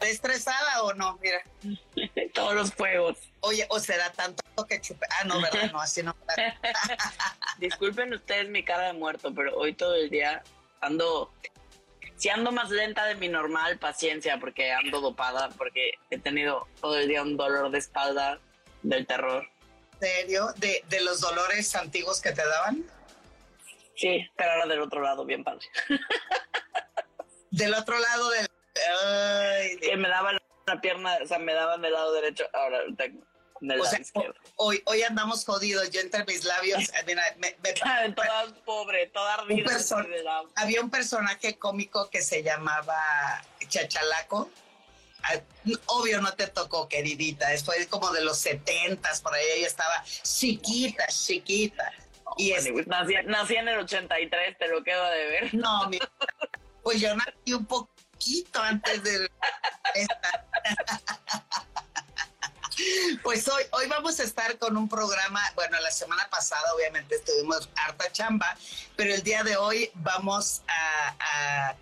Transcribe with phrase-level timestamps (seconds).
[0.00, 1.18] estresada o no?
[1.22, 1.42] Mira.
[2.34, 3.18] Todos los juegos.
[3.40, 5.06] Oye, o será tanto que chupe.
[5.20, 5.70] Ah, no, ¿verdad?
[5.72, 6.14] No, así no.
[7.58, 10.42] Disculpen ustedes mi cara de muerto, pero hoy todo el día
[10.80, 11.32] ando.
[12.16, 16.96] Si ando más lenta de mi normal, paciencia, porque ando dopada, porque he tenido todo
[16.96, 18.38] el día un dolor de espalda
[18.82, 19.48] del terror.
[19.94, 20.52] ¿En serio?
[20.56, 22.84] ¿De, de los dolores antiguos que te daban?
[23.96, 25.66] Sí, pero ahora del otro lado, bien padre.
[27.50, 28.48] Del otro lado del.
[29.04, 33.24] Ay, Que me daban la pierna, o sea, me daban del lado derecho, ahora tengo
[33.60, 34.34] del O lado sea, izquierdo.
[34.56, 35.88] hoy, hoy andamos jodidos.
[35.90, 36.82] Yo entre mis labios.
[37.06, 37.72] Mira, me- me-
[38.14, 39.66] toda pobre, toda ardida.
[39.70, 42.96] person- de la- había un personaje cómico que se llamaba
[43.68, 44.50] Chachalaco.
[45.22, 45.40] Ah,
[45.86, 47.46] Obvio no te tocó, queridita.
[47.64, 51.92] Fue como de los setentas, por ahí ella estaba chiquita, chiquita.
[52.36, 55.54] Y es, nací, nací en el 83, te lo quedo de ver.
[55.54, 55.98] no, mi-
[56.82, 59.30] pues yo nací un poquito antes de
[59.94, 60.44] esta.
[63.22, 67.68] Pues hoy, hoy vamos a estar con un programa, bueno, la semana pasada obviamente estuvimos
[67.76, 68.56] harta chamba,
[68.96, 71.76] pero el día de hoy vamos a, a-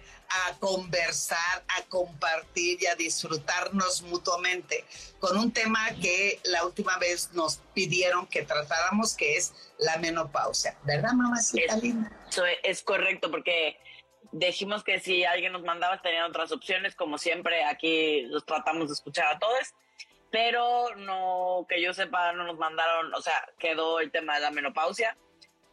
[0.49, 4.85] a conversar, a compartir y a disfrutarnos mutuamente
[5.19, 10.77] con un tema que la última vez nos pidieron que tratáramos, que es la menopausia.
[10.85, 12.11] ¿Verdad, mamacita Es- linda?
[12.29, 13.79] Eso es, es correcto, porque
[14.33, 18.95] dijimos que si alguien nos mandaba tenían otras opciones, como siempre aquí los tratamos de
[18.95, 19.75] escuchar a todos,
[20.31, 24.51] pero no, que yo sepa, no nos mandaron, o sea, quedó el tema de la
[24.51, 25.17] menopausia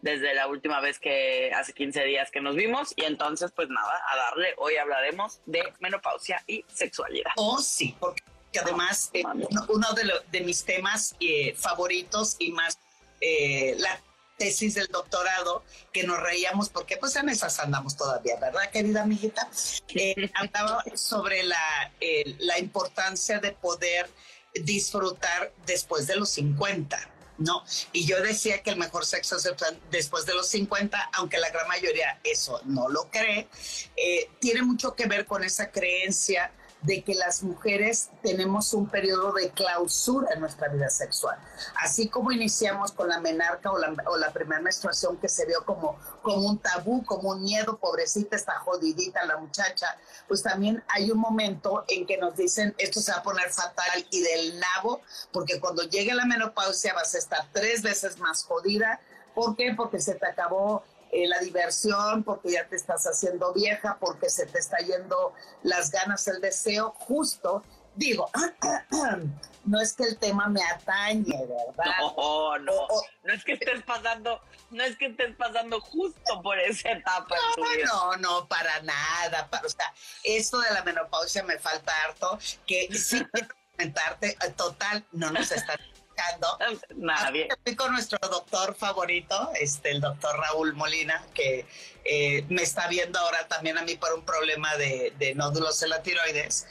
[0.01, 4.01] desde la última vez que hace 15 días que nos vimos y entonces pues nada,
[4.11, 7.31] a darle, hoy hablaremos de menopausia y sexualidad.
[7.35, 8.21] Oh, sí, porque
[8.61, 9.23] además eh,
[9.67, 12.79] uno- de, lo- de mis temas eh, favoritos y más
[13.21, 14.01] eh, la
[14.37, 19.49] tesis del doctorado, que nos reíamos porque pues en esas andamos todavía, ¿verdad, querida amiguita?
[19.89, 21.91] Eh, andaba sobre la,
[22.39, 24.09] la importancia de poder
[24.53, 26.97] disfrutar después de los 50.
[27.39, 27.63] No,
[27.94, 29.50] y yo decía que el mejor sexo es
[29.89, 33.47] después de los 50, aunque la gran mayoría eso no lo cree,
[33.95, 36.51] eh, tiene mucho que ver con esa creencia
[36.81, 41.38] de que las mujeres tenemos un periodo de clausura en nuestra vida sexual.
[41.75, 46.47] Así como iniciamos con la menarca o la, primera menstruación que se vio como, como
[46.47, 49.97] un tabú, como un miedo, pobrecita, está jodidita la muchacha,
[50.28, 54.06] pues también hay un momento en que nos dicen esto se va a poner fatal
[54.11, 55.01] y del nabo,
[55.34, 59.01] porque cuando llegue la menopausia vas a estar tres veces más jodida.
[59.35, 59.73] ¿Por qué?
[59.75, 64.46] Porque se te acabó eh, la diversión, porque ya te estás haciendo vieja, porque se
[64.46, 65.34] te está yendo
[65.64, 67.64] las ganas, el deseo, justo.
[67.96, 68.30] Digo,
[69.66, 71.92] no es que el tema me atañe, ¿verdad?
[72.00, 76.58] No, no, O- no es que estés pasando, no es que estés pasando justo por
[76.59, 77.36] esa etapa.
[77.36, 77.86] en tu vida.
[77.91, 79.47] No, no, para nada.
[79.50, 79.94] Para, o sea,
[80.24, 85.52] esto de la menopausia me falta harto, que sí quiero comentarte, eh, total, no nos
[85.52, 85.78] están
[86.19, 86.57] escuchando.
[86.96, 87.47] Nadie.
[87.50, 91.66] Estoy con nuestro doctor favorito, este, el doctor Raúl Molina, que
[92.06, 95.90] eh, me está viendo ahora también a mí por un problema de, de nódulos en
[95.90, 96.68] la tiroides.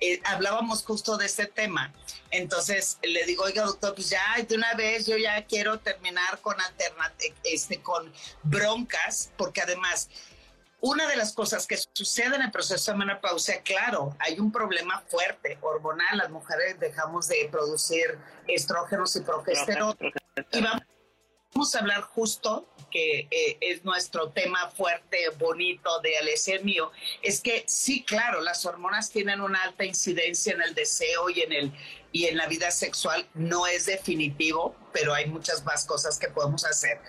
[0.00, 1.92] Eh, hablábamos justo de este tema.
[2.30, 6.56] Entonces le digo, oiga, doctor, pues ya de una vez yo ya quiero terminar con
[7.44, 10.08] este, con broncas, porque además
[10.82, 15.00] una de las cosas que sucede en el proceso de menopausia, claro, hay un problema
[15.06, 16.18] fuerte hormonal.
[16.18, 19.96] Las mujeres dejamos de producir estrógenos y progesterona.
[20.50, 26.64] Y vamos a hablar justo, que eh, es nuestro tema fuerte, bonito de Alessia y
[26.64, 26.90] mío,
[27.22, 31.52] es que sí, claro, las hormonas tienen una alta incidencia en el deseo y en,
[31.52, 31.72] el,
[32.10, 33.28] y en la vida sexual.
[33.34, 37.00] No es definitivo, pero hay muchas más cosas que podemos hacer.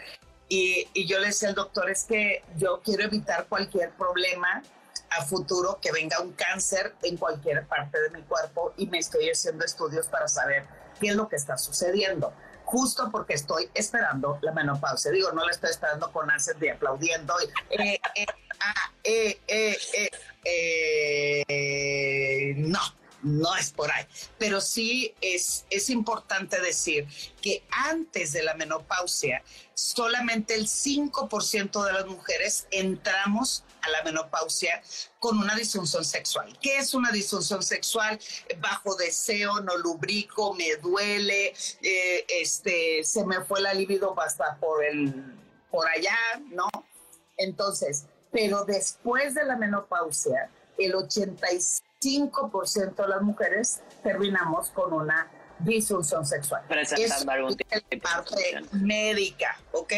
[0.56, 4.62] Y, y yo le decía al doctor, es que yo quiero evitar cualquier problema
[5.10, 9.30] a futuro que venga un cáncer en cualquier parte de mi cuerpo y me estoy
[9.30, 10.66] haciendo estudios para saber
[11.00, 12.34] qué es lo que está sucediendo.
[12.66, 15.12] Justo porque estoy esperando la menopausia.
[15.12, 17.34] Digo, no la estoy esperando con ansias de aplaudiendo.
[17.72, 18.26] eh, eh,
[18.60, 19.78] ah, eh, eh,
[20.44, 22.80] eh, eh, no,
[23.24, 24.06] no es por ahí.
[24.38, 27.08] Pero sí es, es importante decir
[27.42, 29.44] que antes de la menopausia,
[29.74, 34.81] solamente el 5% de las mujeres entramos a la menopausia
[35.20, 36.58] con una disfunción sexual.
[36.62, 38.20] ¿Qué es una disfunción sexual?
[38.60, 44.84] Bajo deseo, no lubrico, me duele, eh, este, se me fue la libido hasta por
[44.84, 45.14] el,
[45.72, 46.18] por allá,
[46.50, 46.69] ¿no?
[47.38, 56.26] Entonces, pero después de la menopausia, el 85% de las mujeres terminamos con una disfunción
[56.26, 56.64] sexual.
[56.68, 57.58] Presentando algún
[58.02, 59.94] parte médica, ¿ok?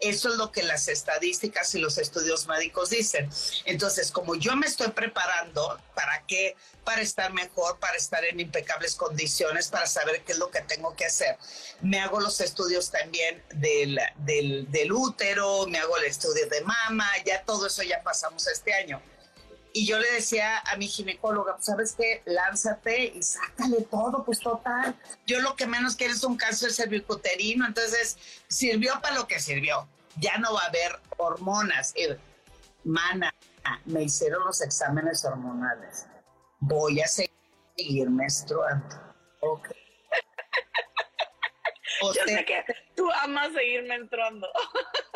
[0.00, 3.28] Eso es lo que las estadísticas y los estudios médicos dicen.
[3.66, 6.56] Entonces, como yo me estoy preparando, ¿para qué?
[6.84, 10.94] Para estar mejor, para estar en impecables condiciones, para saber qué es lo que tengo
[10.96, 11.36] que hacer.
[11.82, 17.06] Me hago los estudios también del, del, del útero, me hago el estudio de mama,
[17.26, 19.02] ya todo eso ya pasamos este año.
[19.72, 24.40] Y yo le decía a mi ginecóloga, pues sabes qué, lánzate y sácale todo, pues
[24.40, 24.96] total.
[25.26, 28.18] Yo lo que menos quiero es un cáncer cervicuterino, entonces
[28.48, 29.88] sirvió para lo que sirvió.
[30.16, 31.94] Ya no va a haber hormonas.
[32.84, 33.32] mana,
[33.84, 36.06] me hicieron los exámenes hormonales.
[36.58, 38.96] Voy a seguir menstruando.
[39.40, 39.68] Ok.
[42.02, 42.64] Yo sé que
[42.96, 44.48] tú amas seguir menstruando.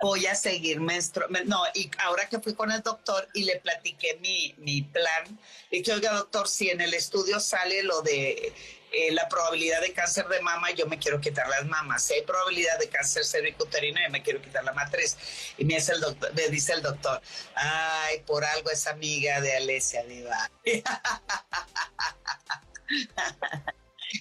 [0.00, 1.44] voy a seguir menstruando.
[1.44, 5.38] No, y ahora que fui con el doctor y le platiqué mi, mi plan,
[5.70, 8.52] dije, oiga, doctor, si en el estudio sale lo de
[8.92, 12.04] eh, la probabilidad de cáncer de mama, yo me quiero quitar las mamas.
[12.04, 15.16] Si hay probabilidad de cáncer cervicuterino, yo me quiero quitar la matriz.
[15.58, 17.20] Y me, dice el doctor, me dice el doctor,
[17.54, 20.50] ay, por algo es amiga de Alesia Diva.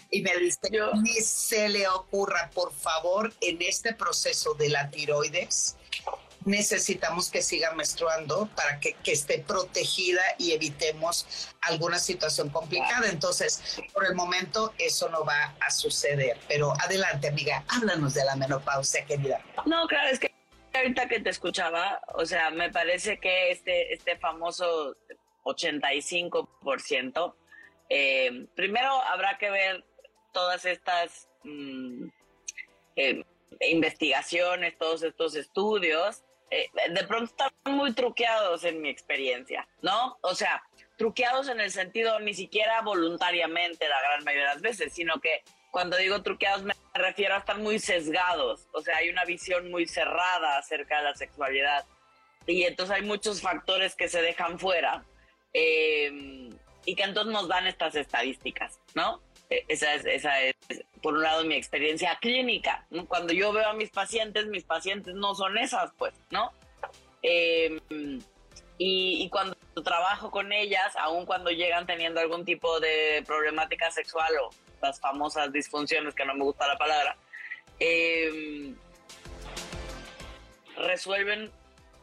[0.10, 0.70] y me dice,
[1.02, 5.78] ni se le ocurra, por favor, en este proceso de la tiroides,
[6.48, 13.10] necesitamos que siga menstruando para que, esté protegida y evitemos alguna situación complicada.
[13.10, 16.40] Entonces, por el momento, eso no va a suceder.
[16.48, 19.44] Pero adelante, amiga, háblanos de la menopausia, querida.
[19.66, 20.32] No, claro, es que
[20.74, 24.96] ahorita que te escuchaba, o sea, me parece que este, este famoso
[25.44, 27.36] 85%,
[27.90, 29.84] eh, primero habrá que ver
[30.34, 32.08] todas estas mm,
[32.96, 33.24] eh,
[33.62, 40.18] investigaciones, todos estos estudios, eh, de pronto están muy truqueados en mi experiencia, ¿no?
[40.22, 40.64] O sea,
[40.98, 45.44] truqueados en el sentido ni siquiera voluntariamente la gran mayoría de las veces, sino que
[45.72, 49.88] cuando digo truqueados me refiero a estar muy sesgados, o sea, hay una visión muy
[49.88, 51.86] cerrada acerca de la sexualidad.
[52.46, 55.04] Y entonces hay muchos factores que se dejan fuera
[56.88, 59.22] y que entonces nos dan estas estadísticas, ¿no?
[59.50, 60.56] E, esa es,
[61.02, 62.88] por un lado, mi experiencia clínica.
[63.10, 66.54] Cuando yo veo a mis pacientes, mis pacientes no son esas, pues, ¿no?
[67.22, 68.22] Em,
[68.78, 74.50] y, cuando trabajo con ellas, aun cuando llegan teniendo algún tipo de problemática sexual o
[74.82, 77.18] las famosas disfunciones, que no me gusta la palabra,
[77.80, 78.78] em,
[80.78, 81.52] resuelven,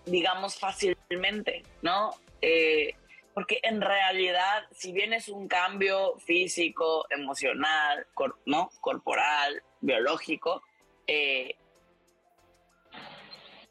[0.05, 2.15] digamos, fácilmente, ¿no?
[2.43, 2.95] Eh,
[3.35, 8.07] porque en realidad, si bien es un cambio físico, emocional,
[8.47, 8.71] ¿no?
[8.81, 10.63] corporal, biológico,
[11.07, 11.57] eh,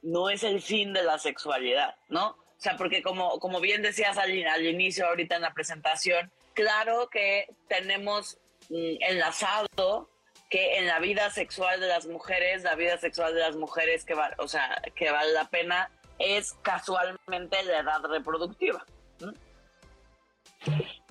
[0.01, 2.31] no es el fin de la sexualidad, ¿no?
[2.31, 7.10] O sea, porque como, como bien decías al, al inicio, ahorita en la presentación, claro
[7.10, 8.38] que tenemos
[8.69, 10.10] mm, enlazado
[10.50, 14.13] que en la vida sexual de las mujeres, la vida sexual de las mujeres que,
[14.13, 15.89] va, o sea, que vale la pena
[16.19, 18.86] es casualmente la edad reproductiva.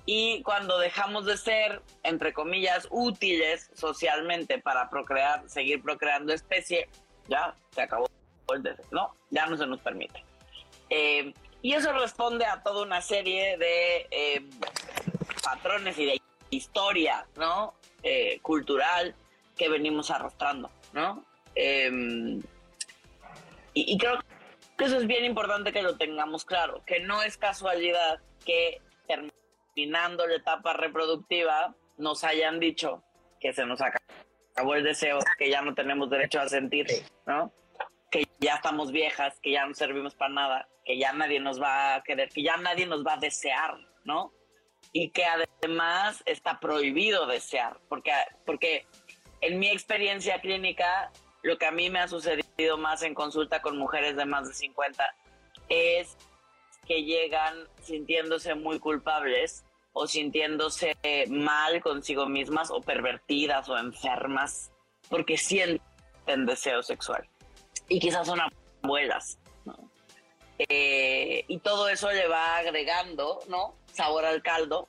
[0.05, 6.89] Y cuando dejamos de ser, entre comillas, útiles socialmente para procrear, seguir procreando especie,
[7.27, 8.09] ya se acabó
[8.53, 9.15] el deseo, ¿no?
[9.29, 10.23] Ya no se nos permite.
[10.89, 14.49] Eh, y eso responde a toda una serie de eh,
[15.41, 17.73] patrones y de historia, ¿no?
[18.03, 19.15] Eh, cultural
[19.55, 21.23] que venimos arrastrando, ¿no?
[21.55, 22.41] y,
[23.93, 24.19] y creo
[24.75, 28.81] que eso es bien importante que lo tengamos claro, que no es casualidad que
[29.73, 33.03] terminando la etapa reproductiva, nos hayan dicho
[33.39, 36.87] que se nos acabó el deseo, que ya no tenemos derecho a sentir,
[37.25, 37.51] ¿no?
[38.11, 41.95] Que ya estamos viejas, que ya no servimos para nada, que ya nadie nos va
[41.95, 43.75] a querer, que ya nadie nos va a desear,
[44.05, 44.31] ¿no?
[44.91, 48.11] Y que además está prohibido desear, porque,
[48.45, 48.85] porque
[49.41, 51.11] en mi experiencia clínica,
[51.41, 54.53] lo que a mí me ha sucedido más en consulta con mujeres de más de
[54.53, 55.15] 50
[55.69, 56.17] es
[56.87, 59.63] que llegan sintiéndose muy culpables
[59.93, 60.95] o sintiéndose
[61.29, 64.71] mal consigo mismas o pervertidas o enfermas
[65.09, 67.27] porque sienten deseo sexual
[67.87, 68.39] y quizás son
[68.81, 69.37] abuelas.
[70.59, 73.73] Eh, y todo eso le va agregando ¿no?
[73.91, 74.87] sabor al caldo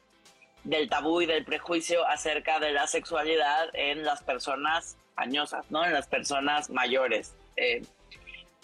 [0.63, 5.85] del tabú y del prejuicio acerca de la sexualidad en las personas añosas, ¿no?
[5.85, 7.35] En las personas mayores.
[7.57, 7.83] Eh,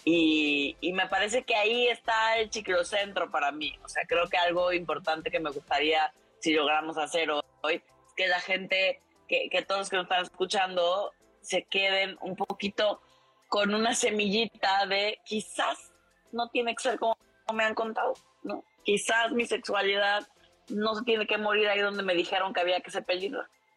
[0.03, 3.77] y, y, me parece que ahí está el ciclocentro para mí.
[3.83, 7.83] O sea, creo que algo importante que me gustaría, si logramos hacer hoy, es
[8.15, 13.01] que la gente, que, que todos los que nos están escuchando, se queden un poquito
[13.47, 15.91] con una semillita de quizás
[16.31, 17.17] no tiene que ser como
[17.53, 18.63] me han contado, ¿no?
[18.83, 20.27] Quizás mi sexualidad
[20.69, 23.05] no se tiene que morir ahí donde me dijeron que había que ser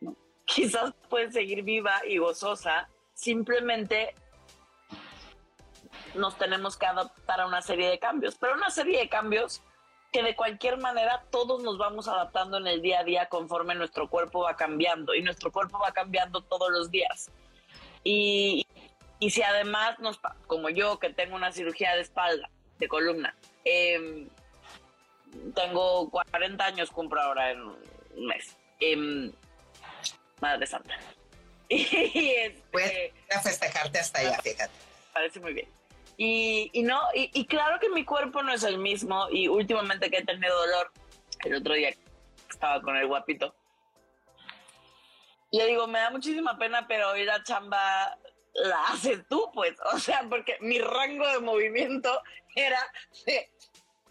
[0.00, 0.16] ¿no?
[0.44, 4.14] Quizás puede seguir viva y gozosa, simplemente
[6.14, 9.62] nos tenemos que adaptar a una serie de cambios, pero una serie de cambios
[10.12, 14.08] que de cualquier manera todos nos vamos adaptando en el día a día conforme nuestro
[14.08, 17.30] cuerpo va cambiando y nuestro cuerpo va cambiando todos los días.
[18.04, 18.66] Y,
[19.18, 22.48] y si además, nos, como yo que tengo una cirugía de espalda,
[22.78, 23.34] de columna,
[23.64, 24.28] eh,
[25.54, 28.56] tengo 40 años, cumplo ahora en un mes.
[28.80, 29.32] Eh,
[30.40, 30.94] Madre Santa.
[31.68, 34.72] Y este, a festejarte hasta allá, fíjate.
[35.12, 35.68] Parece muy bien.
[36.16, 39.28] Y, no, y, claro que mi cuerpo no es el mismo.
[39.30, 40.92] Y últimamente que he tenido dolor,
[41.44, 41.94] el otro día
[42.48, 43.54] estaba con el guapito.
[45.50, 48.18] Le digo, me da muchísima pena, pero hoy la chamba
[48.54, 49.74] la haces tú, pues.
[49.92, 52.22] O sea, porque mi rango de movimiento
[52.54, 52.80] era
[53.26, 53.50] de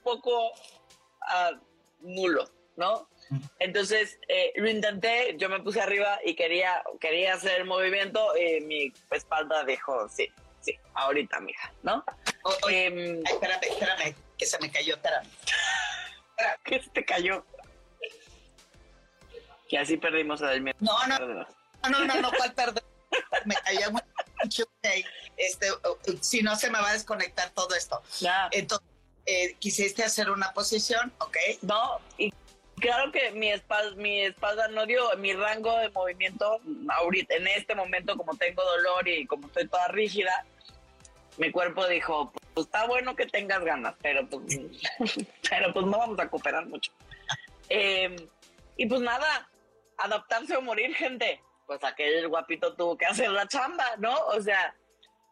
[0.04, 1.58] poco uh,
[2.02, 3.08] nulo, ¿no?
[3.60, 8.62] Entonces eh, lo intenté, yo me puse arriba y quería, quería hacer el movimiento y
[8.62, 10.30] mi espalda dijo, sí,
[10.64, 12.04] sí, ahorita, mija, ¿no?
[12.70, 15.28] eh, espérame, espérame, que se me cayó, espérame.
[16.66, 17.46] ¿Qué se te cayó?
[19.70, 20.78] Que así perdimos a Delmiro.
[20.80, 21.46] No, no, no,
[21.90, 22.84] no, no, no, ¿cuál perder?
[23.46, 24.64] me cayó mucho.
[25.38, 25.68] Este,
[26.22, 28.02] si no, se me va a desconectar todo esto.
[28.20, 28.50] Ya.
[28.52, 28.88] Entonces,
[29.26, 31.38] eh, quisiste hacer una posición, ¿ok?
[31.62, 32.34] No, y
[32.80, 37.76] claro que mi espalda, mi espalda no dio mi rango de movimiento ahorita, en este
[37.76, 40.46] momento, como tengo dolor y como estoy toda rígida,
[41.38, 44.44] mi cuerpo dijo, pues está bueno que tengas ganas, pero pues,
[45.50, 46.92] pero pues no vamos a cooperar mucho.
[47.70, 48.16] Eh,
[48.78, 49.50] y pues nada,
[49.98, 51.42] adaptarse o morir, gente.
[51.66, 54.14] Pues aquel guapito tuvo que hacer la chamba, ¿no?
[54.28, 54.76] O sea,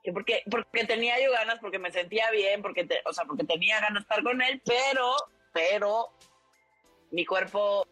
[0.03, 3.43] que porque, porque tenía yo ganas, porque me sentía bien, porque te, o sea, porque
[3.43, 5.15] tenía ganas de estar con él, pero,
[5.51, 6.09] pero
[7.11, 7.85] mi cuerpo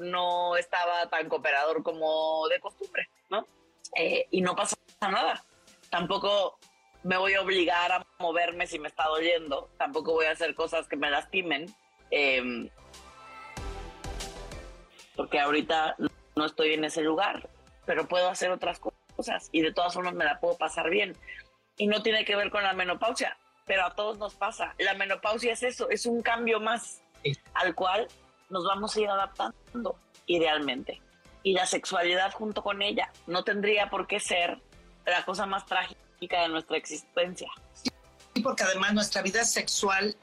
[0.00, 3.46] no estaba tan cooperador como de costumbre, ¿no?
[3.96, 5.42] Eh, y no pasa nada.
[5.90, 6.57] Tampoco
[7.08, 9.70] me voy a obligar a moverme si me está doliendo.
[9.78, 11.74] Tampoco voy a hacer cosas que me lastimen.
[12.10, 12.70] Eh,
[15.16, 15.96] porque ahorita
[16.36, 17.48] no estoy en ese lugar,
[17.86, 21.16] pero puedo hacer otras cosas y de todas formas me la puedo pasar bien.
[21.78, 24.74] Y no tiene que ver con la menopausia, pero a todos nos pasa.
[24.78, 27.32] La menopausia es eso, es un cambio más Sí.
[27.54, 28.06] al cual
[28.50, 31.00] nos vamos a ir adaptando idealmente.
[31.42, 34.58] Y la sexualidad junto con ella no tendría por qué ser
[35.06, 37.48] la cosa más trágica de nuestra existencia.
[37.82, 40.16] Sí, porque además nuestra vida sexual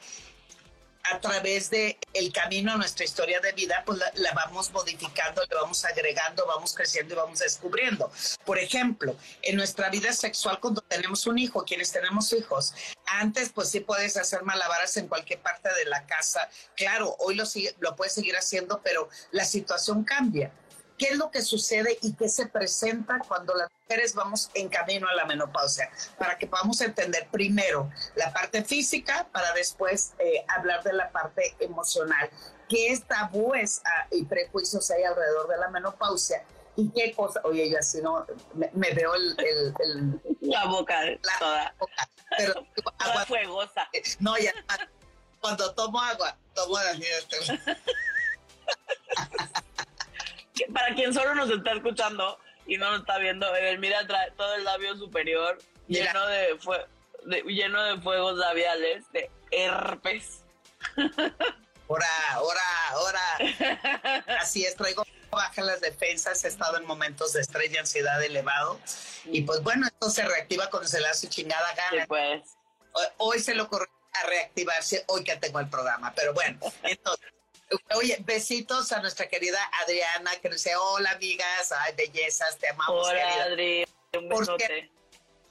[1.12, 5.44] a través de el camino a nuestra historia de vida, pues la, la, vamos modificando,
[5.48, 8.12] le vamos agregando, vamos creciendo y vamos descubriendo.
[8.44, 12.74] Por ejemplo, en nuestra vida sexual cuando tenemos un hijo, quienes tenemos hijos,
[13.06, 16.50] antes pues sí puedes hacer malabaras en cualquier parte de la casa.
[16.75, 17.44] Claro, hoy lo,
[17.80, 20.52] lo puedes seguir haciendo, pero la situación cambia.
[20.98, 25.08] ¿Qué es lo que sucede y qué se presenta cuando las mujeres vamos en camino
[25.10, 25.90] a la menopausia?
[26.18, 31.56] Para que podamos entender primero la parte física para después eh, hablar de la parte
[31.60, 32.30] emocional.
[32.70, 36.44] ¿Qué tabúes ah, y prejuicios hay alrededor de la menopausia?
[36.78, 37.42] ¿Y qué cosa?
[37.44, 42.10] Oye, yo así no, me, me veo el, el, el, La boca la toda, boca,
[42.38, 43.90] pero toda agua, fuegosa.
[44.20, 44.54] no, ya,
[45.40, 46.75] cuando tomo agua, tomo
[47.30, 47.60] Que
[50.74, 53.47] Para quien solo nos está escuchando y no nos está viendo,
[53.79, 55.57] mira trae todo el labio superior
[55.88, 56.05] Mira.
[56.07, 56.85] lleno de, fue-
[57.25, 60.41] de- lleno de fuegos labiales, de herpes.
[61.88, 62.62] Ahora, ahora,
[62.93, 63.21] ahora.
[64.39, 68.79] Así es, traigo bajas las defensas, he estado en momentos de estrés y ansiedad elevado.
[69.25, 72.07] Y pues bueno, esto se reactiva cuando se le su chingada Sí, gana.
[72.07, 72.41] pues.
[72.93, 76.12] Hoy- Hoy se lo ocurrió a reactivarse, hoy que tengo el programa.
[76.15, 77.27] Pero bueno, entonces,
[77.95, 83.07] oye, besitos a nuestra querida Adriana, que nos dice, hola amigas, ay, bellezas, te amamos,
[83.07, 83.43] Hola.
[83.43, 83.86] Adri.
[84.13, 84.91] Un ¿Por besote.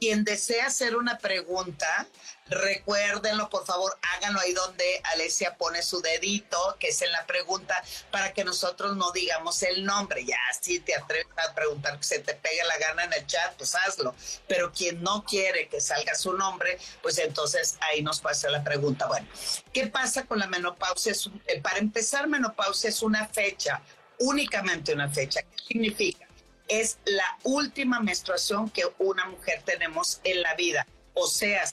[0.01, 2.07] Quien desea hacer una pregunta,
[2.47, 7.83] recuérdenlo, por favor, háganlo ahí donde Alesia pone su dedito, que es en la pregunta,
[8.11, 10.25] para que nosotros no digamos el nombre.
[10.25, 13.55] Ya, si te atreves a preguntar que se te pegue la gana en el chat,
[13.57, 14.15] pues hazlo.
[14.47, 19.07] Pero quien no quiere que salga su nombre, pues entonces ahí nos hacer la pregunta.
[19.07, 19.27] Bueno,
[19.73, 21.13] ¿qué pasa con la menopausia?
[21.47, 23.83] Eh, para empezar, menopausia es una fecha
[24.19, 25.43] únicamente una fecha.
[25.43, 26.24] ¿Qué significa?
[26.69, 30.87] Es la última menstruación que una mujer tenemos en la vida.
[31.15, 31.65] O sea,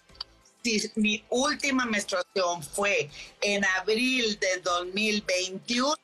[0.64, 3.10] si mi última menstruación fue
[3.42, 5.98] en abril de 2021,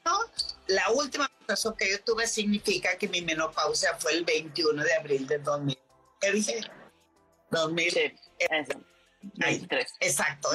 [0.68, 5.28] la última menstruación que yo tuve significa que mi menopausia fue el 21 de abril
[5.28, 5.78] de 2000.
[6.20, 6.62] ¿Qué dije?
[7.52, 7.92] 2000.
[7.92, 8.14] Sí,
[10.00, 10.50] exacto.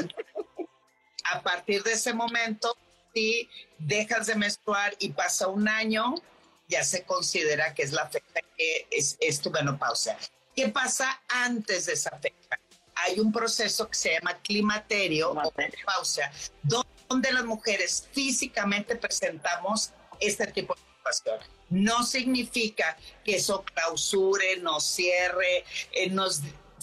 [1.33, 2.77] A partir de ese momento,
[3.15, 3.49] si
[3.79, 6.15] dejas de menstruar y pasa un año,
[6.69, 10.19] ya se considera que es la fecha que es, es tu menopausia.
[10.55, 12.59] ¿Qué pasa antes de esa fecha?
[12.95, 16.31] hay un proceso que se llama climaterio o menopausia,
[16.63, 19.91] donde las mujeres físicamente presentamos
[20.21, 21.39] este tipo de situación.
[21.71, 26.43] No significa que eso clausure, nos cierre, eh, nos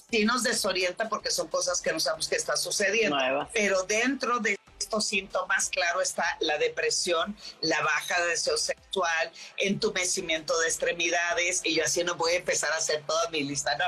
[0.10, 3.18] sí nos desorienta porque son cosas que no sabemos que está sucediendo.
[3.54, 4.58] Pero dentro de
[4.90, 11.76] estos síntomas, claro, está la depresión, la baja de deseo sexual, entumecimiento de extremidades, y
[11.76, 13.86] yo así no voy a empezar a hacer toda mi lista, ¿no?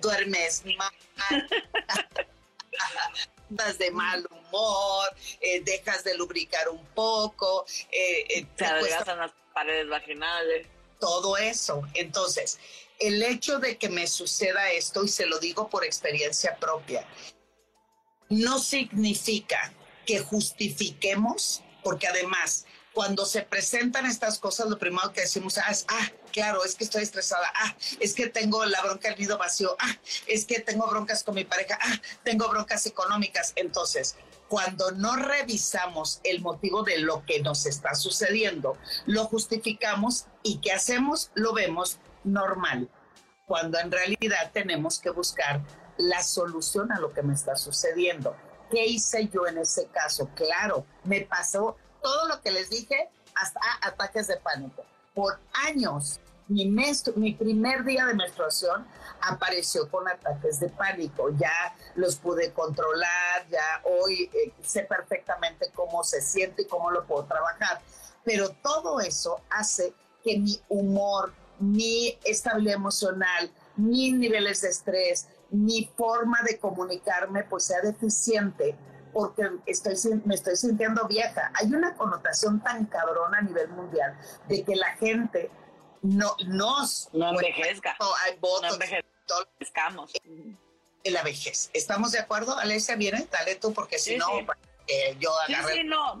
[0.00, 1.48] duermes mal,
[3.78, 5.08] de mal humor,
[5.40, 10.66] eh, dejas de lubricar un poco, eh, eh te adelgazan las paredes vaginales.
[10.98, 11.82] Todo eso.
[11.94, 12.58] Entonces,
[12.98, 17.06] el hecho de que me suceda esto, y se lo digo por experiencia propia,
[18.30, 19.72] no significa
[20.06, 26.10] que justifiquemos, porque además, cuando se presentan estas cosas, lo primero que decimos es, ah,
[26.32, 29.96] claro, es que estoy estresada, ah, es que tengo la bronca del nido vacío, ah,
[30.26, 33.52] es que tengo broncas con mi pareja, ah, tengo broncas económicas.
[33.56, 34.16] Entonces,
[34.48, 40.72] cuando no revisamos el motivo de lo que nos está sucediendo, lo justificamos y ¿qué
[40.72, 41.30] hacemos?
[41.34, 42.88] Lo vemos normal,
[43.46, 45.62] cuando en realidad tenemos que buscar
[46.00, 48.34] la solución a lo que me está sucediendo.
[48.70, 50.30] ¿Qué hice yo en ese caso?
[50.34, 54.84] Claro, me pasó todo lo que les dije, hasta ataques de pánico.
[55.14, 58.86] Por años, mi, mi primer día de menstruación
[59.20, 61.30] apareció con ataques de pánico.
[61.36, 67.06] Ya los pude controlar, ya hoy eh, sé perfectamente cómo se siente y cómo lo
[67.06, 67.80] puedo trabajar.
[68.24, 75.90] Pero todo eso hace que mi humor, mi estabilidad emocional, mis niveles de estrés, mi
[75.96, 78.76] forma de comunicarme pues sea deficiente
[79.12, 81.50] porque estoy, me estoy sintiendo vieja.
[81.54, 84.16] Hay una connotación tan cabrona a nivel mundial
[84.48, 85.50] de que la gente
[86.02, 87.08] no nos...
[87.12, 87.96] No envejezca.
[87.98, 88.68] No, hay votos.
[88.68, 90.12] No envejezcamos.
[91.02, 91.70] En la vejez.
[91.72, 92.56] ¿Estamos de acuerdo?
[92.58, 94.26] Alesia, viene, dale tú, porque si no,
[95.18, 95.72] yo agarré...
[95.72, 96.18] Sí, sí, no,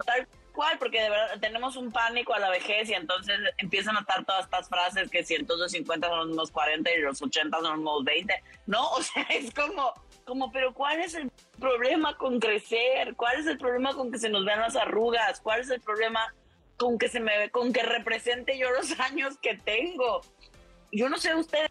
[0.50, 4.24] cual, porque de verdad tenemos un pánico a la vejez y entonces empiezan a estar
[4.24, 7.76] todas estas frases que si entonces los 50 son mismos 40 y los 80 son
[7.76, 8.42] mismos 20.
[8.66, 13.14] No, o sea, es como, como, pero ¿cuál es el problema con crecer?
[13.16, 15.40] ¿Cuál es el problema con que se nos vean las arrugas?
[15.40, 16.34] ¿Cuál es el problema
[16.76, 20.20] con que se me ve, con que represente yo los años que tengo?
[20.92, 21.70] Yo no sé ustedes,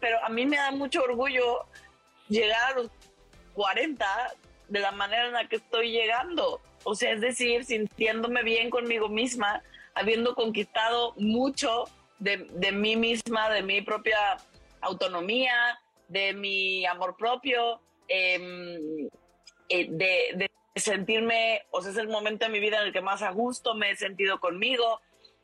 [0.00, 1.66] pero a mí me da mucho orgullo
[2.28, 2.90] llegar a los
[3.54, 4.34] 40
[4.68, 6.60] de la manera en la que estoy llegando.
[6.84, 9.62] O sea, es decir, sintiéndome bien conmigo misma,
[9.94, 11.84] habiendo conquistado mucho
[12.18, 14.36] de, mí misma, de mi propia
[14.80, 19.08] autonomía, de mi amor propio, em,
[19.68, 23.22] eh, de, sentirme, o sea, es el momento de mi vida en el que más
[23.22, 25.00] a gusto me he sentido conmigo,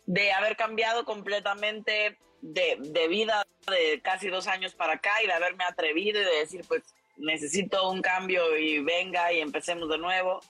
[0.06, 5.32] de haber cambiado completamente de, de, vida de casi dos años para acá y de
[5.32, 6.82] haberme atrevido y de decir, pues
[7.16, 10.40] necesito un cambio y venga y empecemos de nuevo.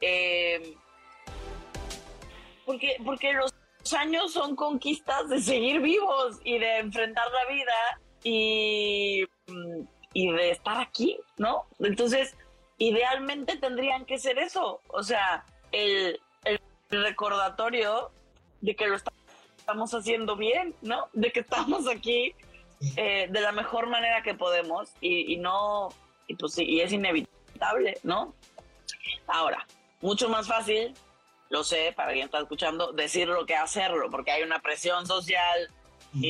[0.00, 0.74] Eh,
[2.64, 3.52] porque, porque los
[3.94, 9.24] años son conquistas de seguir vivos y de enfrentar la vida y,
[10.12, 11.66] y de estar aquí, ¿no?
[11.78, 12.36] Entonces,
[12.78, 18.10] idealmente tendrían que ser eso, o sea, el, el recordatorio
[18.60, 21.08] de que lo estamos haciendo bien, ¿no?
[21.12, 22.34] De que estamos aquí
[22.96, 25.88] eh, de la mejor manera que podemos y, no,
[26.26, 28.34] y pues y es inevitable, ¿no?
[29.26, 29.66] Ahora,
[30.00, 30.94] mucho más fácil,
[31.48, 35.70] lo sé, para quien está escuchando, decirlo que hacerlo, porque hay una presión social
[36.12, 36.24] mm.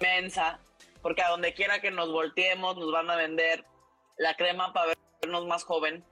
[0.00, 0.60] inmensa,
[1.02, 3.64] porque a donde quiera que nos volteemos nos van a vender
[4.18, 6.04] la crema para vernos más joven,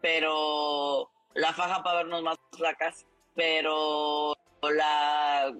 [0.00, 5.52] pero la faja para vernos más flacas, pero la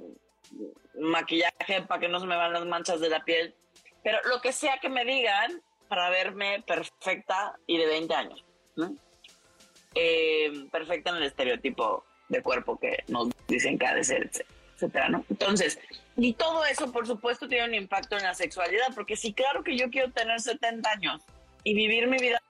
[0.99, 3.55] maquillaje para que no se me van las manchas de la piel,
[4.03, 8.45] pero lo que sea que me digan para verme perfecta y de 20 años.
[8.77, 8.95] ¿no?
[9.95, 14.31] Eh, perfecta en el estereotipo de cuerpo que nos dicen que ha de ser,
[14.75, 15.25] etcétera, ¿no?
[15.29, 15.79] Entonces,
[16.17, 19.77] y todo eso, por supuesto, tiene un impacto en la sexualidad, porque si claro que
[19.77, 21.23] yo quiero tener 70 años
[21.65, 22.41] y vivir mi vida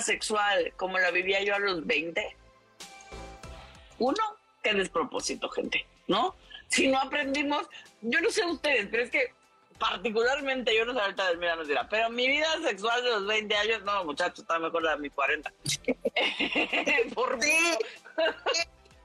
[0.00, 2.36] sexual como la vivía yo a los 20,
[3.98, 4.22] uno,
[4.62, 5.86] qué despropósito, gente.
[6.10, 6.34] ¿no?
[6.68, 7.66] Si no aprendimos,
[8.02, 9.32] yo no sé ustedes, pero es que
[9.80, 13.56] particularmente, yo no sé ahorita, mira, no dirá, pero mi vida sexual de los 20
[13.56, 15.52] años, no, muchachos, está mejor la de mis 40.
[17.14, 17.78] Por sí.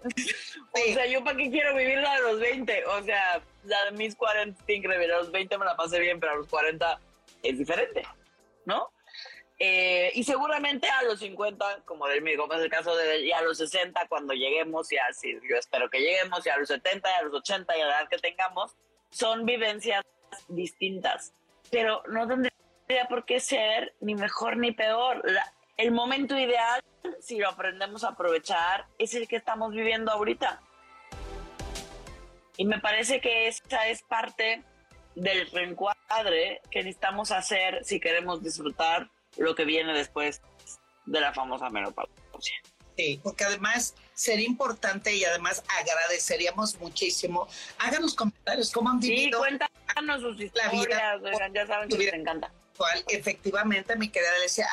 [0.03, 2.85] O sea, ¿yo para qué quiero vivir la de los 20?
[2.87, 5.13] O sea, la de mis 40 es increíble.
[5.13, 6.99] A los 20 me la pasé bien, pero a los 40
[7.41, 8.03] es diferente,
[8.65, 8.91] ¿no?
[9.57, 13.31] Eh, y seguramente a los 50, como de mí, como es el caso de y
[13.31, 17.09] a los 60, cuando lleguemos, y así yo espero que lleguemos, y a los 70,
[17.09, 18.75] y a los 80, y a la edad que tengamos,
[19.11, 20.03] son vivencias
[20.47, 21.33] distintas.
[21.71, 25.23] Pero no tendría por qué ser ni mejor ni peor.
[25.77, 26.81] el momento ideal
[27.19, 30.61] si lo aprendemos a aprovechar, es el que estamos viviendo ahorita.
[32.57, 34.63] Y me parece que esa es parte
[35.15, 40.41] del reencuadre que necesitamos hacer si queremos disfrutar lo que viene después
[41.05, 42.61] de la famosa menopausia.
[42.97, 47.47] Sí, porque además sería importante y además agradeceríamos muchísimo.
[47.77, 49.43] Háganos comentarios, ¿cómo han vivido?
[49.43, 51.21] Sí, cuéntanos sus historias,
[51.53, 52.51] ya saben que les encanta.
[53.07, 54.67] Efectivamente, mi querida Alicia,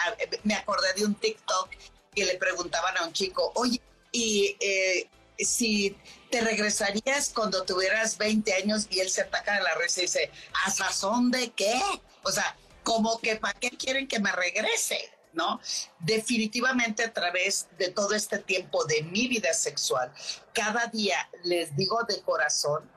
[0.44, 1.68] me acordé de un TikTok
[2.14, 5.96] que le preguntaban a un chico, oye, y eh, si
[6.30, 10.30] te regresarías cuando tuvieras 20 años y él se ataca de la risa y dice,
[10.64, 11.80] ¿a sazón de qué?
[12.22, 15.10] O sea, como que ¿para qué quieren que me regrese?
[15.34, 15.60] ¿No?
[15.98, 20.12] Definitivamente a través de todo este tiempo de mi vida sexual,
[20.52, 22.90] cada día les digo de corazón,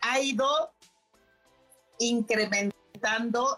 [0.00, 0.72] ha ido
[1.98, 2.72] incrementando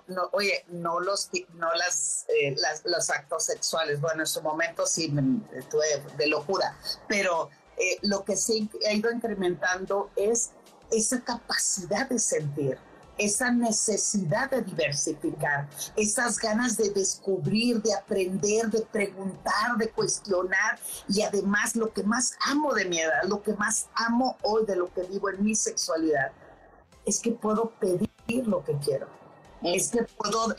[0.07, 4.01] no, oye, no los, no eh, las, los actos sexuales.
[4.01, 5.09] Bueno, en su momento sí
[5.71, 6.77] tuve de locura,
[7.09, 10.53] pero eh, lo que sí ha ido incrementando es
[10.90, 12.79] esa capacidad de sentir,
[13.18, 20.79] esa necesidad de diversificar, esas ganas de descubrir, de aprender, de preguntar, de cuestionar.
[21.09, 24.77] Y además lo que más amo de mi edad, lo que más amo hoy de
[24.77, 26.33] lo que vivo en mi sexualidad,
[27.05, 28.09] es que puedo pedir
[28.46, 29.09] lo que quiero.
[29.62, 30.55] Es que puedo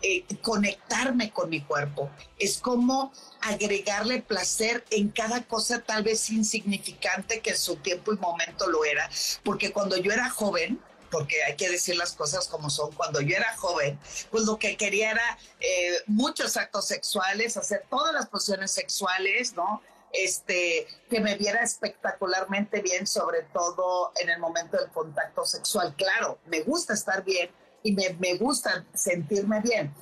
[0.00, 7.40] eh, conectarme con mi cuerpo, es como agregarle placer en cada cosa tal vez insignificante
[7.40, 9.10] que en su tiempo y momento lo era,
[9.42, 12.92] porque cuando yo era joven, porque hay que decir las cosas como son.
[12.92, 13.98] Cuando yo era joven,
[14.30, 19.82] pues lo que quería era eh, muchos actos sexuales, hacer todas las posiciones sexuales, ¿no?
[20.12, 25.94] Este, que me viera espectacularmente bien, sobre todo en el momento del contacto sexual.
[25.96, 27.50] Claro, me gusta estar bien,
[27.82, 29.94] y me, me gusta sentirme bien.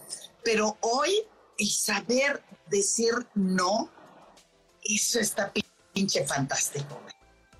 [0.45, 3.91] Pero hoy, y saber decir no,
[4.83, 5.53] eso está
[5.93, 7.01] pinche fantástico.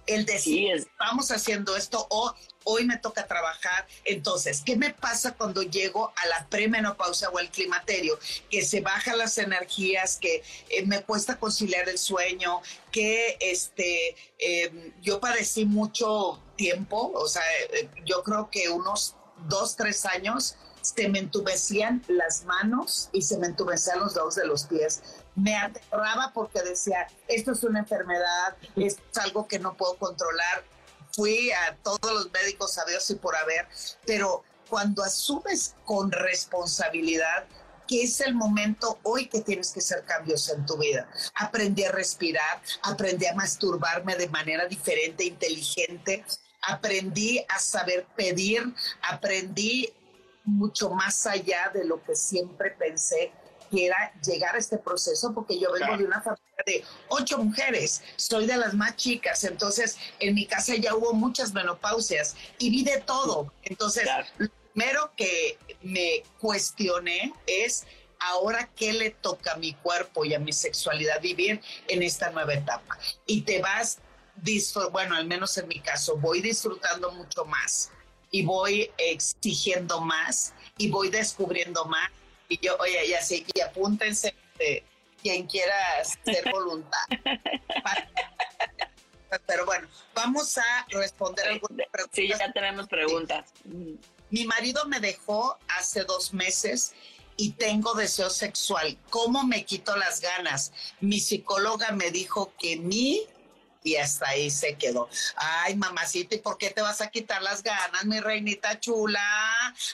[0.07, 0.87] El decir, es.
[0.99, 2.35] vamos haciendo esto o
[2.67, 3.87] hoy me toca trabajar.
[4.05, 8.19] Entonces, ¿qué me pasa cuando llego a la premenopausia o el climaterio?
[8.51, 14.93] Que se bajan las energías, que eh, me cuesta conciliar el sueño, que este, em,
[15.01, 19.15] yo padecí mucho tiempo, o sea, eh, yo creo que unos
[19.49, 24.47] dos, tres años, se me entumecían las manos y se me entumecían los dedos de
[24.47, 25.03] los pies.
[25.35, 30.65] Me aterraba porque decía, esto es una enfermedad, esto es algo que no puedo controlar.
[31.13, 33.67] Fui a todos los médicos a Dios y por haber,
[34.07, 37.47] pero cuando asumes con responsabilidad,
[37.87, 41.09] que es el momento hoy que tienes que hacer cambios en tu vida.
[41.35, 46.25] Aprendí a respirar, aprendí a masturbarme de manera diferente, inteligente,
[46.63, 49.93] aprendí a saber pedir, aprendí
[50.45, 53.33] mucho más allá de lo que siempre pensé
[53.71, 58.03] que era llegar a este proceso, porque yo vengo de una familia de ocho mujeres,
[58.17, 62.85] soy de las más chicas, entonces en mi casa ya hubo muchas menopausias y vi
[62.85, 63.53] de todo.
[63.63, 67.87] Entonces, lo primero que me cuestioné es
[68.19, 72.55] ahora qué le toca a mi cuerpo y a mi sexualidad vivir en esta nueva
[72.55, 72.99] etapa.
[73.27, 73.99] Y te vas
[74.93, 77.91] bueno, al menos en mi caso, voy disfrutando mucho más
[78.31, 82.11] y voy exigiendo más y voy descubriendo más.
[82.49, 84.85] Y yo, oye, ya sí, y apúntense eh,
[85.23, 86.99] quien quiera ser voluntad.
[89.47, 92.15] Pero bueno, vamos a responder algunas preguntas.
[92.15, 93.53] Sí, ya tenemos preguntas.
[94.31, 96.95] Mi marido me dejó hace dos meses
[97.37, 98.99] y tengo deseo sexual.
[99.11, 100.73] ¿Cómo me quito las ganas?
[101.01, 103.23] Mi psicóloga me dijo que ni
[103.87, 105.09] y hasta ahí se quedó.
[105.37, 109.21] Ay, mamacita, ¿y por qué te vas a quitar las ganas, mi reinita chula?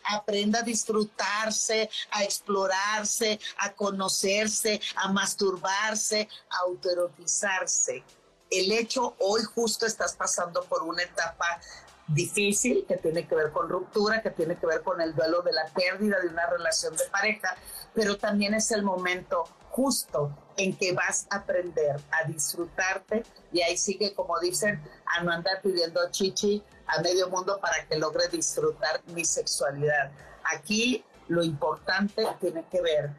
[0.05, 8.03] Aprenda a disfrutarse, a explorarse, a conocerse, a masturbarse, a autoerotizarse.
[8.51, 11.61] El hecho, hoy justo estás pasando por una etapa
[12.09, 15.53] difícil que tiene que ver con ruptura, que tiene que ver con el duelo de
[15.53, 17.57] la pérdida de una relación de pareja,
[17.93, 23.77] pero también es el momento justo en que vas a aprender a disfrutarte y ahí
[23.77, 29.01] sigue, como dicen, a no andar pidiendo chichi a medio mundo para que logre disfrutar
[29.07, 30.11] mi sexualidad.
[30.45, 33.11] Aquí lo importante tiene que ver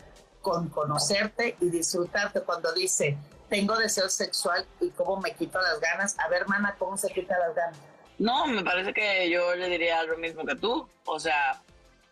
[0.41, 3.17] con conocerte y disfrutarte cuando dice,
[3.49, 6.17] tengo deseo sexual y cómo me quito las ganas.
[6.19, 7.77] A ver, mana, ¿cómo se quita las ganas?
[8.19, 10.87] No, me parece que yo le diría lo mismo que tú.
[11.05, 11.61] O sea,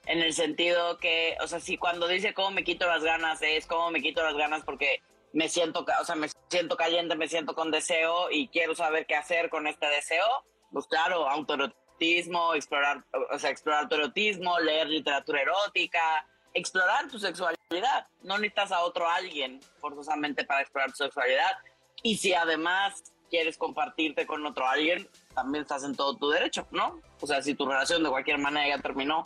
[0.05, 3.65] en el sentido que, o sea, si cuando dice cómo me quito las ganas, es
[3.67, 5.01] cómo me quito las ganas porque
[5.33, 9.15] me siento, o sea, me siento caliente, me siento con deseo y quiero saber qué
[9.15, 10.25] hacer con este deseo,
[10.71, 18.07] pues claro, autoerotismo, explorar, o sea, explorar tu erotismo, leer literatura erótica, explorar tu sexualidad.
[18.23, 21.57] No necesitas a otro alguien forzosamente para explorar tu sexualidad.
[22.03, 26.99] Y si además quieres compartirte con otro alguien, también estás en todo tu derecho, ¿no?
[27.21, 29.23] O sea, si tu relación de cualquier manera ya terminó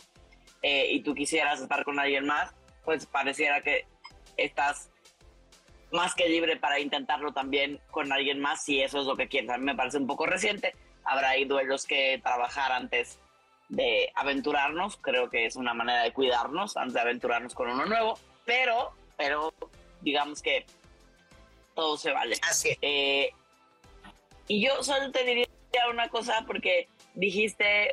[0.62, 3.86] eh, y tú quisieras estar con alguien más, pues pareciera que
[4.36, 4.90] estás
[5.92, 9.50] más que libre para intentarlo también con alguien más si eso es lo que quieres.
[9.50, 10.74] A mí me parece un poco reciente.
[11.04, 13.18] Habrá ahí duelos que trabajar antes
[13.68, 14.96] de aventurarnos.
[14.96, 18.18] Creo que es una manera de cuidarnos antes de aventurarnos con uno nuevo.
[18.44, 19.52] Pero, pero
[20.00, 20.66] digamos que
[21.74, 22.36] todo se vale.
[22.48, 23.30] Así eh,
[24.48, 25.46] y yo solo te diría
[25.90, 27.90] una cosa porque dijiste,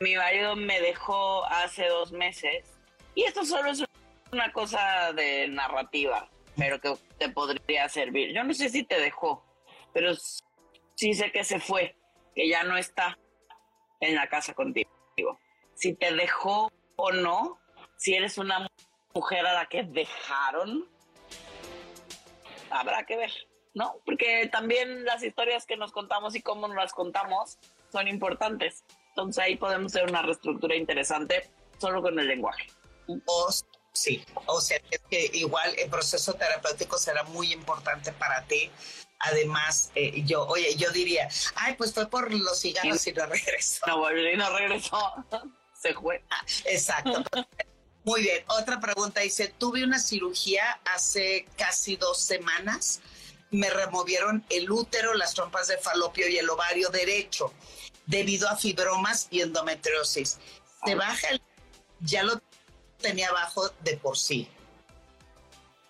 [0.00, 2.64] mi marido me dejó hace dos meses.
[3.14, 3.82] Y esto solo es
[4.30, 8.32] una cosa de narrativa pero que te podría servir.
[8.32, 9.44] Yo no sé si te dejó,
[9.92, 10.14] pero
[10.94, 11.96] sí sé que se fue,
[12.34, 13.18] que ya no está
[14.00, 14.90] en la casa contigo.
[15.74, 17.58] Si te dejó o no,
[17.96, 18.68] si eres una
[19.14, 20.88] mujer a la que dejaron,
[22.70, 23.32] habrá que ver,
[23.74, 23.96] ¿no?
[24.04, 27.58] Porque también las historias que nos contamos y cómo nos las contamos
[27.94, 28.84] son importantes.
[29.10, 32.66] Entonces ahí podemos hacer una reestructura interesante solo con el lenguaje.
[33.92, 38.68] Sí, o sea, es que igual el proceso terapéutico será muy importante para ti.
[39.20, 43.86] Además, eh, yo, oye, yo diría, ay, pues fue por los cigarros y, no regresó.
[43.86, 45.14] No volvió y no regresó.
[45.80, 46.24] Se fue.
[46.28, 47.22] Ah, exacto.
[48.02, 48.44] Muy bien.
[48.48, 53.00] Otra pregunta dice, tuve una cirugía hace casi dos semanas.
[53.50, 57.52] Me removieron el útero, las trompas de falopio y el ovario derecho
[58.06, 60.40] debido a fibromas y endometriosis.
[60.84, 61.40] Se baja el...
[62.00, 62.40] Ya lo
[62.98, 64.48] tenía bajo de por sí.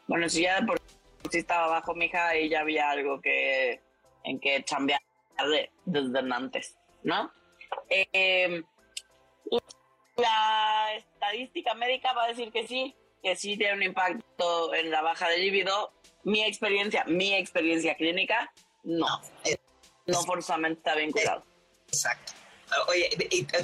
[0.06, 0.80] Bueno, si ya de por
[1.30, 3.80] sí estaba bajo, mija, y ya había algo que
[4.22, 5.00] en que cambiar
[5.84, 7.32] desde antes, ¿no?
[7.88, 8.62] Eh,
[10.16, 15.02] la estadística médica va a decir que sí, que sí tiene un impacto en la
[15.02, 15.92] baja de libido.
[16.24, 19.06] Mi experiencia, mi experiencia clínica, no.
[20.06, 21.44] No, forzosamente está vinculado.
[21.88, 22.32] Exacto.
[22.88, 23.08] Oye,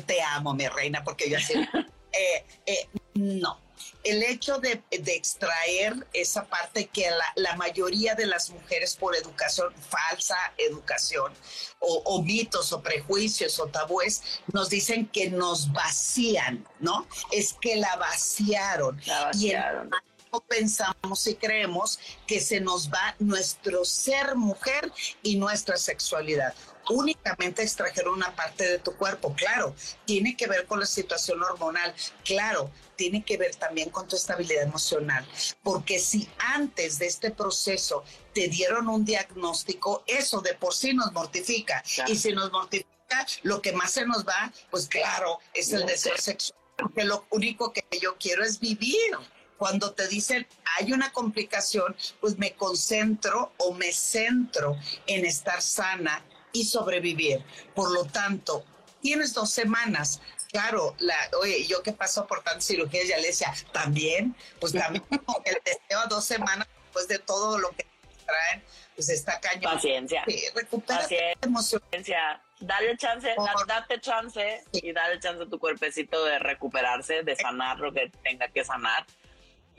[0.07, 1.55] te amo, mi reina, porque yo así
[2.12, 3.59] Eh, eh, no.
[4.03, 10.37] El hecho de, extraer esa parte que la, mayoría de las mujeres por educación, falsa
[10.57, 11.33] educación,
[11.79, 17.07] o, mitos o prejuicios o tabúes, nos dicen que nos vacían, ¿no?
[17.31, 19.01] Es que la vaciaron.
[19.07, 19.88] La vaciaron.
[19.88, 20.10] Y
[20.47, 26.55] pensamos y creemos que se nos va nuestro ser mujer y nuestra sexualidad
[26.90, 29.35] únicamente extrajer una parte de tu cuerpo.
[29.35, 31.95] Claro, tiene que ver con la situación hormonal.
[32.25, 35.27] Claro, tiene que ver también con tu estabilidad emocional.
[35.62, 41.12] Porque si antes de este proceso te dieron un diagnóstico, eso de por sí nos
[41.12, 41.83] mortifica.
[42.07, 46.16] Y si nos mortifica, lo que más se nos va, pues claro, es el deseo
[46.16, 46.59] sexual.
[46.77, 49.16] Porque lo único que yo quiero es vivir
[49.61, 50.46] cuando te dicen
[50.79, 57.44] hay una complicación, pues me concentro o me centro en estar sana y sobrevivir.
[57.75, 58.64] Por lo tanto,
[59.03, 60.23] tienes dos semanas.
[60.51, 65.05] Claro, la, oye, yo que paso por tantas cirugías, ya le decía, también, pues también
[65.44, 67.87] el deseo a dos semanas después de todo lo que
[68.25, 69.75] traen, pues está cañón.
[69.75, 70.25] Paciencia.
[70.27, 72.42] Sí, recupera Paciencia.
[72.61, 73.35] Dale chance,
[73.66, 78.49] date chance y dale chance a tu cuerpecito de recuperarse, de sanar lo que tenga
[78.49, 79.07] que sanar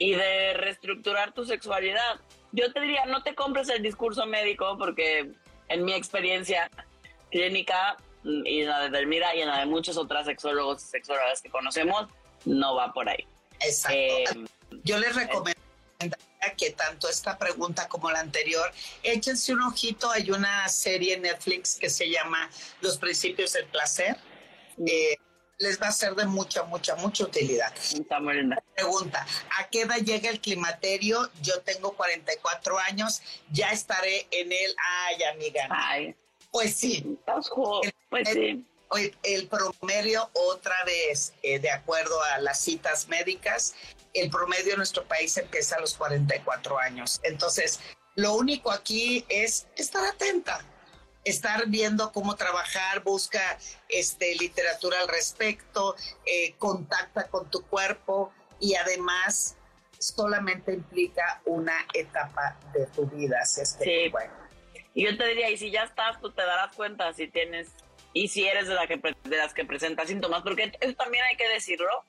[0.02, 2.20] y de reestructurar tu sexualidad.
[2.50, 5.30] Yo te diría, no te compres el discurso médico porque
[5.68, 6.68] en mi experiencia
[7.30, 10.86] clínica mm, y en la de Delmira y en la de muchos otras sexólogos y
[10.88, 12.08] sexólogas que conocemos,
[12.44, 13.24] no va por ahí.
[13.60, 13.96] Exacto.
[13.96, 14.24] Eh,
[14.82, 15.60] Yo les recomiendo
[16.56, 18.68] que tanto esta pregunta como la anterior,
[19.04, 24.16] échense un ojito, hay una serie en Netflix que se llama Los Principios del Placer.
[24.78, 24.84] Mm.
[24.88, 25.16] Eh,
[25.62, 27.72] les va a ser de mucha, mucha, mucha utilidad.
[28.74, 29.24] Pregunta,
[29.58, 31.30] ¿a qué edad llega el climaterio?
[31.40, 33.22] Yo tengo 44 años,
[33.52, 34.76] ya estaré en el...
[35.06, 35.68] Ay, amiga.
[35.70, 36.16] Ay.
[36.50, 37.16] Pues sí.
[38.10, 38.66] pues sí.
[39.22, 43.74] El, promedio, otra vez, eh, de acuerdo a las citas médicas,
[44.14, 47.20] el promedio en nuestro país empieza a los 44 años.
[47.22, 47.80] Entonces,
[48.14, 50.62] Lo único aquí es estar atenta,
[51.24, 53.58] estar viendo cómo trabajar, busca
[53.88, 59.56] este, literatura al respecto, eh, contacta con tu cuerpo y además
[59.98, 63.40] solamente implica una etapa de tu vida.
[63.42, 64.08] Así es sí.
[64.10, 64.32] bueno.
[64.94, 67.70] Y yo te diría, y si ya estás, tú te darás cuenta si tienes,
[68.12, 71.36] y si eres de, la que, de las que presentas síntomas, porque eso también hay
[71.36, 72.04] que decirlo,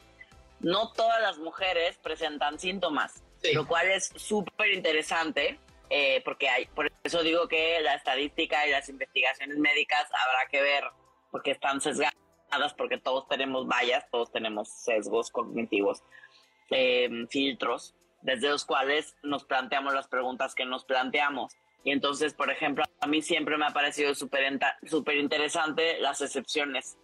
[0.59, 3.23] no todas las mujeres presentan síntomas,
[3.53, 8.71] lo cual es súper interesante, eh, porque hay, por eso digo que la estadística y
[8.71, 10.83] las investigaciones médicas habrá que ver,
[11.31, 12.13] porque están sesgadas,
[12.77, 16.03] porque todos tenemos vallas, todos tenemos sesgos cognitivos,
[16.69, 21.53] eh, filtros, desde los cuales nos planteamos las preguntas que nos planteamos.
[21.83, 26.97] Y entonces, por ejemplo, a mí siempre me ha parecido súper super interesante las excepciones,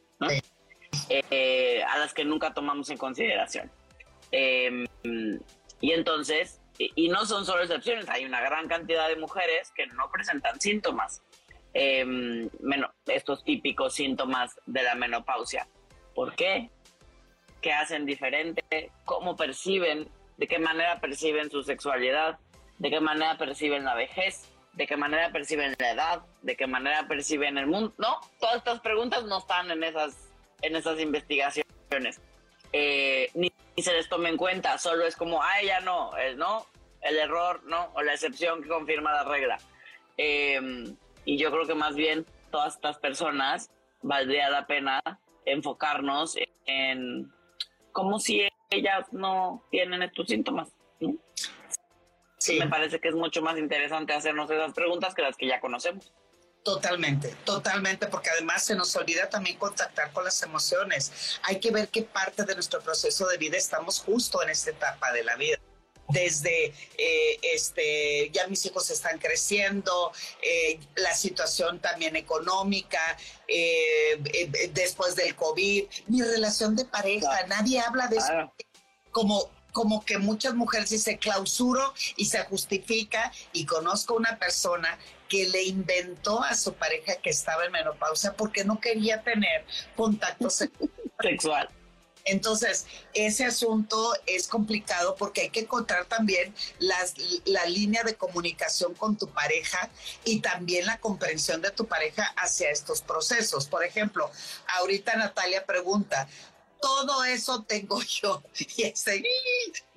[1.10, 3.70] eh, a las que nunca tomamos en consideración.
[4.32, 4.86] Em,
[5.82, 10.10] y entonces, y, no son solo excepciones, hay una gran cantidad de mujeres que no
[10.10, 11.22] presentan síntomas,
[11.74, 12.50] eh,
[13.06, 15.68] estos típicos síntomas de la menopausia.
[16.16, 16.70] ¿Por qué?
[17.62, 18.92] ¿Qué hacen diferente?
[19.04, 20.08] ¿Cómo perciben?
[20.38, 22.40] ¿De qué manera perciben su sexualidad?
[22.78, 24.50] ¿De qué manera perciben la vejez?
[24.74, 28.22] de qué manera perciben la edad, de qué manera perciben el mundo, ¿no?
[28.40, 30.30] Todas estas preguntas no están en esas,
[30.62, 32.22] en esas investigaciones.
[32.74, 36.66] Eh, ni, se les toma en cuenta, solo es como, ah, ya no, el no,
[37.02, 37.92] el error, ¿no?
[37.94, 39.58] O la excepción que confirma la regla.
[40.18, 45.02] Em, y yo creo que más bien todas estas personas valdría la pena
[45.46, 47.32] enfocarnos en
[47.92, 50.74] como si ellas no tienen estos síntomas.
[51.00, 51.16] ¿no?
[52.38, 52.60] Sí.
[52.60, 56.14] Me parece que es mucho más interesante hacernos esas preguntas que las que ya conocemos.
[56.64, 61.40] Totalmente, totalmente, porque además se nos olvida también contactar con las emociones.
[61.44, 65.12] Hay que ver qué parte de nuestro proceso de vida estamos justo en esta etapa
[65.14, 65.58] de la vida.
[66.10, 73.00] Desde eh, este, ya mis hijos están creciendo, eh, la situación también económica,
[73.48, 78.52] eh, después del COVID, mi relación de pareja, nadie habla de eso
[79.12, 84.98] como como que muchas mujeres dicen clausuro y se justifica y conozco una persona
[85.30, 89.64] que le inventó a su pareja que estaba en menopausia porque no quería tener
[89.96, 90.50] contacto
[91.22, 91.70] sexual.
[92.26, 97.16] Entonces, ese asunto es complicado porque hay que encontrar también las,
[97.46, 99.90] la línea de comunicación con tu pareja
[100.26, 103.68] y también la comprensión de tu pareja hacia estos procesos.
[103.68, 104.30] Por ejemplo,
[104.78, 106.28] ahorita Natalia pregunta,
[106.82, 108.44] todo eso tengo yo.
[108.78, 109.24] Y ese,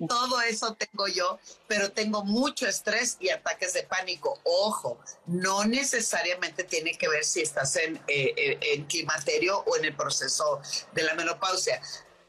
[0.07, 4.39] todo eso tengo yo, pero tengo mucho estrés y ataques de pánico.
[4.43, 9.85] Ojo, no necesariamente tiene que ver si estás en, eh, eh, en climaterio o en
[9.85, 10.61] el proceso
[10.93, 11.81] de la menopausia.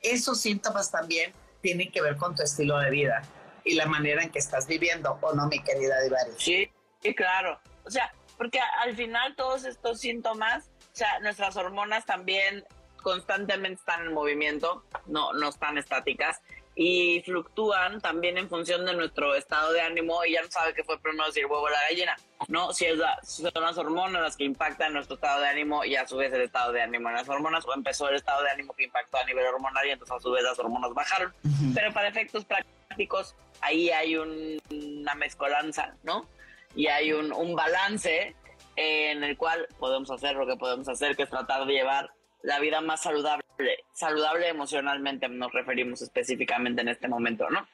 [0.02, 3.22] Esos síntomas también tienen que ver con tu estilo de vida
[3.64, 6.32] y la manera en que estás viviendo, ¿o no, mi querida Divari?
[6.36, 6.70] Sí,
[7.02, 7.58] sí, claro.
[7.84, 12.64] O sea, porque al final todos estos síntomas, o sea, nuestras hormonas también
[13.04, 16.40] constantemente están en movimiento, no, no están estáticas
[16.74, 20.82] y fluctúan también en función de nuestro estado de ánimo y ya no sabe qué
[20.82, 22.16] fue primero si el huevo o la gallina,
[22.48, 22.72] ¿no?
[22.72, 26.16] Si, es son las hormonas las que impactan nuestro estado de ánimo y a su
[26.16, 28.84] vez el estado de ánimo en las hormonas o empezó el estado de ánimo que
[28.84, 31.32] impactó a nivel hormonal y entonces a su vez las hormonas bajaron.
[31.74, 36.26] Pero para efectos prácticos ahí hay una mezcolanza, ¿no?
[36.74, 38.34] Y hay un, un balance
[38.74, 42.10] en el cual podemos hacer lo que podemos hacer, que es tratar de llevar
[42.44, 43.44] la vida más saludable,
[43.92, 47.66] saludable emocionalmente nos referimos específicamente en este momento, ¿no?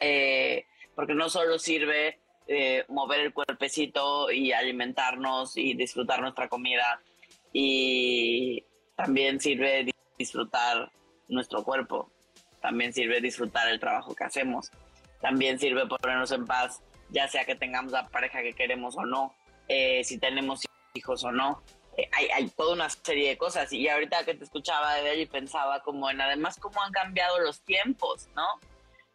[0.00, 7.00] Eh, porque no solo sirve eh, mover el cuerpecito y alimentarnos y disfrutar nuestra comida,
[7.52, 8.64] y
[8.96, 9.86] también sirve
[10.18, 10.90] disfrutar
[11.28, 12.10] nuestro cuerpo,
[12.60, 14.70] también sirve disfrutar el trabajo que hacemos,
[15.20, 19.32] también sirve ponernos en paz, ya sea que tengamos la pareja que queremos o no,
[19.68, 20.62] eh, si tenemos
[20.94, 21.62] hijos o no,
[22.12, 23.72] hay, toda una serie de cosas.
[23.72, 27.40] Y ahorita que te escuchaba de él y pensaba como en además cómo han cambiado
[27.40, 28.46] los tiempos, ¿no?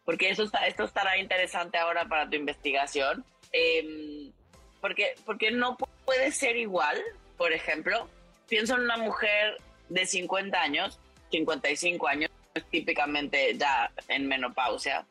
[0.04, 3.24] Porque eso está, esto estará interesante ahora para tu investigación.
[3.52, 4.32] Em,
[4.80, 7.00] porque, porque no puede ser igual,
[7.36, 8.08] por ejemplo,
[8.48, 10.98] pienso en una mujer de 50 años,
[11.30, 12.30] 55 años,
[12.70, 15.06] típicamente ya en menopausia,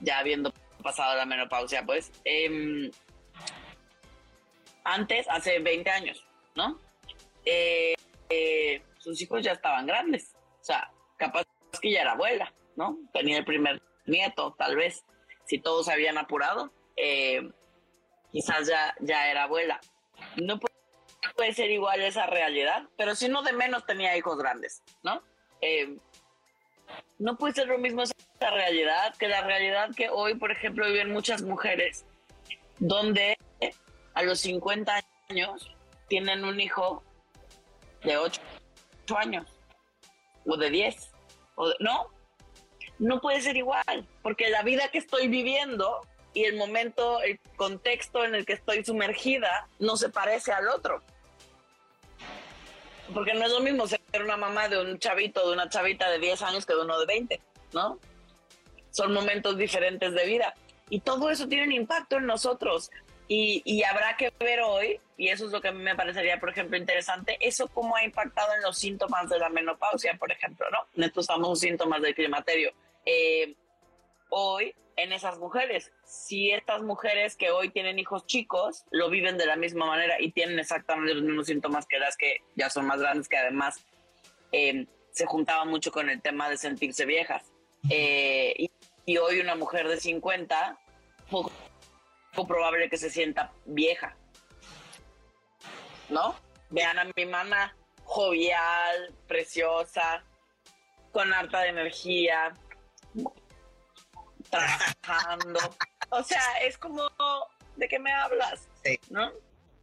[0.00, 2.90] ya habiendo pasado la menopausia, pues, em,
[4.84, 6.24] antes, hace 20 años,
[6.54, 6.78] ¿no?
[7.44, 7.94] Eh,
[8.28, 10.34] eh, sus hijos ya estaban grandes.
[10.60, 11.44] O sea, capaz
[11.80, 12.98] que ya era abuela, ¿no?
[13.12, 15.04] Tenía el primer nieto, tal vez.
[15.46, 17.50] Si todos habían apurado, eh,
[18.32, 19.80] quizás ya, ya era abuela.
[20.36, 20.58] No
[21.36, 25.22] puede ser igual esa realidad, pero si no de menos tenía hijos grandes, ¿no?
[27.18, 28.14] no puede ser lo mismo esa
[28.50, 32.04] realidad que la realidad que hoy, por ejemplo, viven muchas mujeres
[32.78, 33.38] donde
[34.14, 35.74] a los 50 años
[36.08, 37.02] tienen un hijo
[38.04, 38.40] de 8
[39.16, 39.46] años
[40.46, 41.10] o de 10.
[41.56, 42.10] O no,
[42.98, 46.00] no puede ser igual, porque la vida que estoy viviendo
[46.32, 51.00] y el momento, el contexto en el que estoy sumergida no se parece al otro.
[53.12, 56.18] Porque no es lo mismo ser una mamá de un chavito, de una chavita de
[56.18, 57.40] 10 años que de uno de 20,
[57.72, 57.98] ¿no?
[58.90, 60.54] Son momentos diferentes de vida.
[60.90, 62.90] Y todo eso tiene un impacto en nosotros.
[63.26, 66.38] Y, y, habrá que ver hoy, y eso es lo que a mí me parecería,
[66.38, 70.66] por ejemplo, interesante, eso cómo ha impactado en los síntomas de la menopausia, por ejemplo,
[70.70, 71.04] ¿no?
[71.04, 72.72] Estos famosos síntomas del climaterio.
[73.06, 73.54] Eh,
[74.28, 75.92] hoy en esas mujeres.
[76.04, 80.32] Si estas mujeres que hoy tienen hijos chicos lo viven de la misma manera y
[80.32, 83.84] tienen exactamente los mismos síntomas que las que ya son más grandes, que además
[84.52, 87.50] eh, se juntaban mucho con el tema de sentirse viejas.
[87.90, 88.70] Eh, y,
[89.04, 90.78] y, hoy una mujer de 50,
[92.34, 94.16] poco, probable que se sienta vieja.
[96.08, 96.34] ¿No?
[96.70, 97.74] Vean a mi mamá
[98.04, 100.22] jovial, preciosa,
[101.12, 102.54] con harta de energía,
[104.50, 105.60] trabajando.
[106.10, 107.08] O sea, es como,
[107.76, 108.68] ¿de qué me hablas?
[108.84, 108.98] Sí.
[109.10, 109.32] ¿No?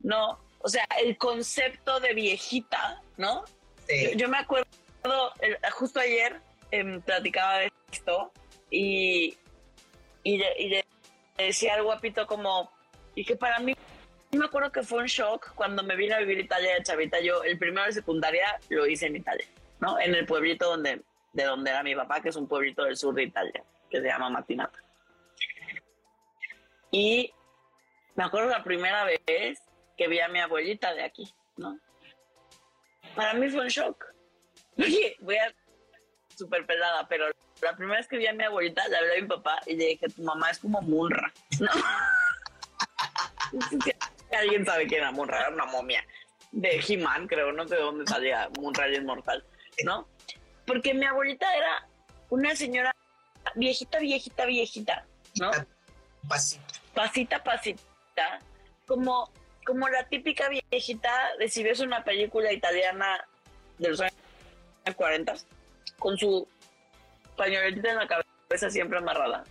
[0.02, 3.44] No, o sea, el concepto de viejita, ¿no?
[3.88, 4.12] Sí.
[4.12, 4.68] Yo, yo me acuerdo,
[5.40, 6.40] el, justo ayer
[6.72, 8.32] eh, platicaba de esto
[8.70, 9.38] y,
[10.24, 10.81] y, le, y le
[11.44, 12.72] decía al guapito como,
[13.16, 13.76] y que para mí,
[14.32, 17.20] me acuerdo que fue un shock cuando me vine a vivir Italia de chavita.
[17.20, 19.46] Yo el primero de secundaria lo hice en Italia,
[19.80, 20.00] ¿no?
[20.00, 21.02] En el pueblito donde,
[21.34, 24.08] de donde era mi papá, que es un pueblito del sur de Italia que se
[24.08, 24.80] llama Matinata.
[26.92, 27.34] Y
[28.16, 29.62] me acuerdo la primera vez
[29.98, 31.78] que vi a mi abuelita de aquí, ¿no?
[33.16, 34.06] Para mí fue un shock.
[35.20, 35.54] Voy a
[36.36, 37.26] súper pelada, pero
[37.62, 39.88] la primera vez que vi a mi abuelita, le hablé a mi papá y le
[39.88, 41.70] dije, tu mamá es como Munra, ¿no?
[44.38, 46.06] alguien sabe quién era Munra, era una momia
[46.52, 49.44] de He-Man, creo, no sé de dónde salía Munra el inmortal,
[49.86, 50.08] ¿no?
[50.66, 51.88] Porque mi abuelita era
[52.30, 52.96] una señora
[53.56, 55.06] viejita, viejita, viejita,
[55.40, 55.52] ¿no?
[56.28, 56.64] Pasita.
[56.94, 58.40] Pasita, pasita.
[58.86, 59.32] Como,
[59.66, 63.26] como la típica viejita de si ves una película italiana
[63.78, 64.14] de los años
[64.96, 65.34] 40,
[66.00, 66.48] con su
[67.42, 69.44] pañoletita en la cabeza siempre amarrada,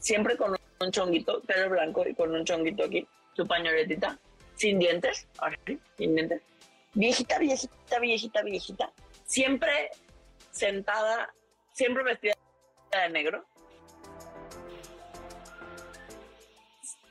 [0.00, 4.18] siempre con un chonguito, pelo blanco y con un chonguito aquí, su pañoletita,
[4.56, 6.42] sin dientes, así, sin dientes.
[6.92, 8.92] Viejita, viejita, viejita, viejita.
[9.24, 9.90] Siempre
[10.50, 11.32] sentada,
[11.72, 12.34] siempre vestida
[12.90, 13.44] de negro,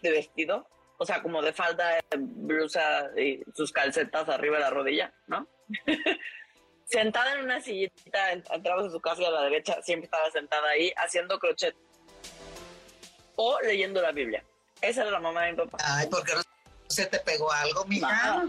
[0.02, 0.68] de vestido,
[0.98, 5.48] o sea, como de falda, blusa y sus calcetas arriba de la rodilla, ¿no?
[6.90, 10.70] sentada en una sillita, entramos en su casa y a la derecha, siempre estaba sentada
[10.70, 11.76] ahí haciendo crochet
[13.36, 14.44] o leyendo la Biblia.
[14.82, 15.78] Esa era la mamá de mi papá.
[15.84, 16.42] Ay, ¿por qué no
[16.88, 18.46] se te pegó algo, mija?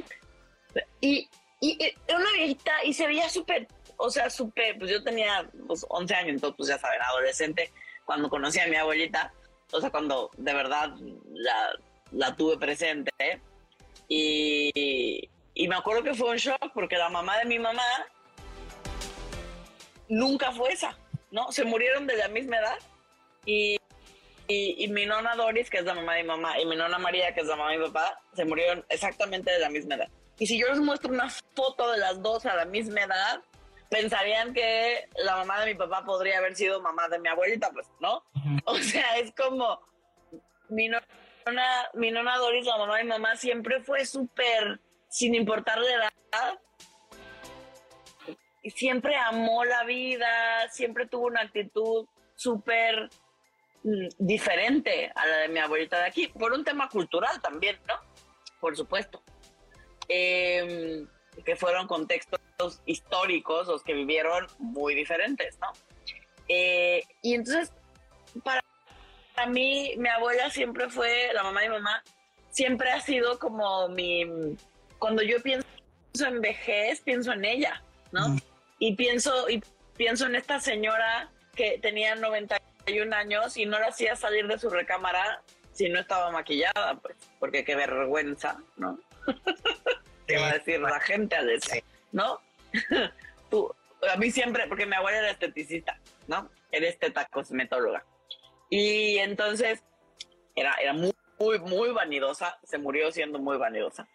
[1.01, 1.29] Y,
[1.61, 3.67] y, y era una viejita y se veía súper
[4.03, 7.71] o sea, supe, pues yo tenía pues, 11 años, entonces, pues ya saben, adolescente,
[8.07, 9.33] cuando conocí a mi abuelita,
[9.73, 10.95] o sea, cuando de verdad
[11.35, 11.71] la,
[12.13, 13.13] la tuve presente,
[14.09, 17.85] y, y me acuerdo que fue un shock porque la mamá de mi mamá
[20.11, 20.99] nunca fue esa,
[21.31, 21.51] ¿no?
[21.53, 22.79] Se murieron de la misma edad
[23.47, 23.79] y,
[24.49, 26.99] y, y, mi nona Doris, que es la mamá de mi mamá, y mi nona
[26.99, 30.09] María, que es la mamá de mi papá, se murieron exactamente de la misma edad.
[30.39, 33.43] Y si yo les muestro una foto de las dos a la misma edad,
[33.89, 37.87] pensarían que la mamá de mi papá podría haber sido mamá de mi abuelita, pues,
[38.01, 38.25] ¿no?
[38.65, 39.81] O sea, es como
[40.69, 41.07] mi nona,
[41.95, 46.59] mi nona Doris, la mamá de mi mamá, siempre fue súper, sin importar la edad,
[48.63, 53.09] y siempre amó la vida, siempre tuvo una actitud súper
[53.83, 57.95] mm, diferente a la de mi abuelita de aquí, por un tema cultural también, ¿no?
[58.61, 59.23] Por supuesto.
[60.09, 61.07] Eh,
[61.45, 62.41] que fueron contextos
[62.85, 65.69] históricos los que vivieron muy diferentes, ¿no?
[66.49, 67.73] Eh, y entonces,
[68.43, 68.61] para,
[69.35, 72.03] para mí, mi abuela siempre fue, la mamá de mi mamá,
[72.51, 74.27] siempre ha sido como mi,
[74.99, 75.67] cuando yo pienso
[76.27, 77.83] en vejez, pienso en ella,
[78.13, 78.31] ¿no?
[78.31, 78.39] Mm.
[78.81, 79.63] Y pienso, y
[79.97, 84.71] pienso en esta señora que tenía 91 años y no la hacía salir de su
[84.71, 88.99] recámara si no estaba maquillada, pues, porque qué vergüenza, ¿no?
[90.27, 92.41] ¿Qué va a decir la gente al decir, ¿no?
[93.51, 93.73] Tú,
[94.11, 96.51] a mí siempre, porque mi abuela era esteticista, ¿no?
[96.73, 98.03] Era esteta cosmetóloga.
[98.71, 99.83] Y entonces
[100.57, 104.09] era, era muy, muy, muy vanidosa, se murió siendo muy vanidosa.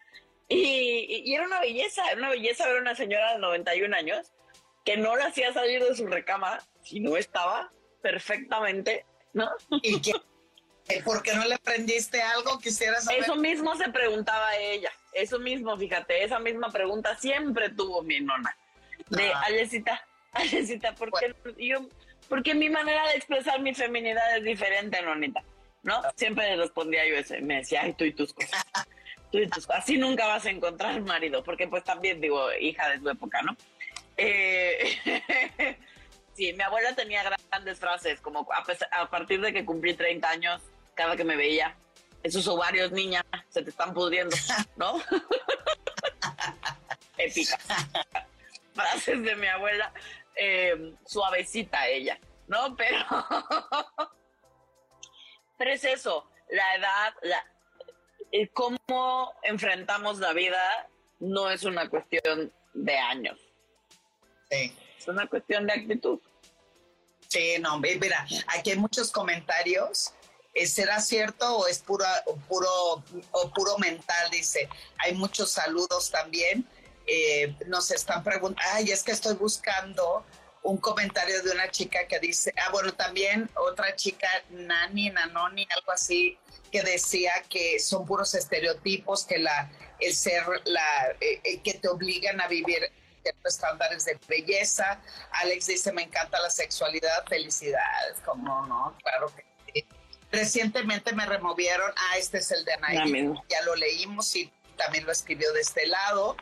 [0.47, 4.31] Y, y, era una belleza, era una belleza ver a una señora de 91 años
[4.85, 7.71] que no la hacía salir de su recámara si no estaba
[8.01, 9.49] perfectamente, ¿no?
[9.81, 10.13] Y que
[11.03, 12.59] ¿Por qué no le aprendiste algo?
[12.59, 13.23] Quisiera saber.
[13.23, 14.91] Eso mismo se preguntaba ella.
[15.13, 18.55] Eso mismo, fíjate, esa misma pregunta siempre tuvo mi nona.
[19.09, 19.41] De Ah.
[19.47, 21.87] Alecita, Alecita, ¿por qué yo,
[22.29, 25.43] porque mi manera de expresar mi feminidad es diferente, nonita?
[25.81, 26.01] ¿No?
[26.15, 27.35] Siempre le respondía yo eso.
[27.35, 28.63] y Me decía, ay, tú y tus cosas.
[29.31, 29.83] Tú y tus cosas.
[29.83, 33.57] Así nunca vas a encontrar marido, porque pues también digo, hija de su época, ¿no?
[34.17, 34.99] Eh,
[36.33, 40.29] sí, mi abuela tenía grandes frases, como a, pesar- a partir de que cumplí 30
[40.29, 40.61] años,
[40.93, 41.75] cada que me veía,
[42.23, 44.35] esos ovarios, niña, se te están pudriendo,
[44.77, 44.99] ¿no?
[47.17, 47.57] Épica.
[48.73, 49.91] Frases de mi abuela,
[50.35, 52.75] eh, suavecita ella, ¿no?
[52.75, 52.97] Pero,
[55.57, 57.45] pero es eso, la edad, la,
[58.31, 60.89] el cómo enfrentamos la vida
[61.19, 63.39] no es una cuestión de años,
[64.49, 64.75] Sí.
[64.99, 66.19] es una cuestión de actitud.
[67.27, 70.13] Sí, no, mi- mira, aquí hay muchos comentarios.
[70.53, 74.29] Eh, ¿Será cierto o es puro, o puro, o puro mental?
[74.31, 74.69] Dice,
[74.99, 76.65] hay muchos saludos también.
[77.07, 80.25] Eh, nos están preguntando, ay, es que estoy buscando
[80.63, 85.91] un comentario de una chica que dice, ah, bueno, también otra chica, Nani, Nanoni, algo
[85.91, 86.39] así,
[86.71, 92.41] que decía que son puros estereotipos, que la, el ser, la, eh, que te obligan
[92.41, 92.91] a vivir
[93.25, 95.01] ciertos estándares de belleza.
[95.31, 99.85] Alex dice, me encanta la sexualidad, felicidades, como no, claro que sí.
[100.31, 105.11] Recientemente me removieron, ah, este es el de Anaí, ya lo leímos y también lo
[105.11, 106.37] escribió de este lado.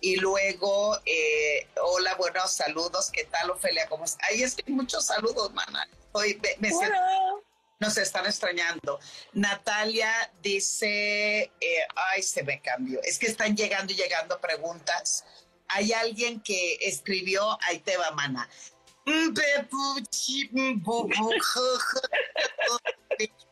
[0.00, 3.86] Y luego, eh, hola, buenos saludos, ¿qué tal, Ofelia?
[3.88, 4.28] ¿Cómo estás?
[4.30, 5.86] Ahí es que muchos saludos, mana.
[6.12, 7.44] Hoy me, me siento-
[7.78, 8.98] nos están extrañando.
[9.32, 13.00] Natalia dice, eh, ay, se me cambió.
[13.02, 15.24] Es que están llegando y llegando preguntas.
[15.72, 18.48] Hay alguien que escribió, ahí te va, mana.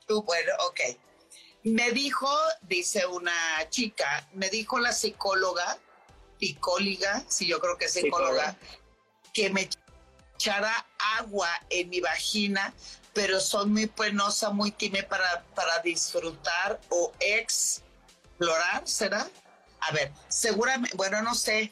[0.09, 0.81] Bueno, ok.
[1.63, 2.31] Me dijo,
[2.63, 5.79] dice una chica, me dijo la psicóloga,
[6.39, 8.57] psicóloga, sí, yo creo que es psicóloga,
[9.35, 9.69] que me
[10.37, 10.87] echara
[11.19, 12.73] agua en mi vagina,
[13.13, 19.29] pero soy muy penosa, muy tímida para, para disfrutar o explorar, ¿será?
[19.81, 21.71] A ver, seguramente, bueno, no sé,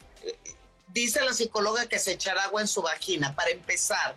[0.87, 3.35] dice la psicóloga que se echará agua en su vagina.
[3.35, 4.15] Para empezar,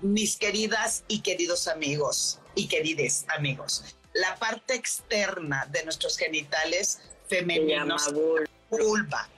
[0.00, 8.12] mis queridas y queridos amigos y querides amigos, la parte externa de nuestros genitales femeninos,
[8.70, 9.28] vulva.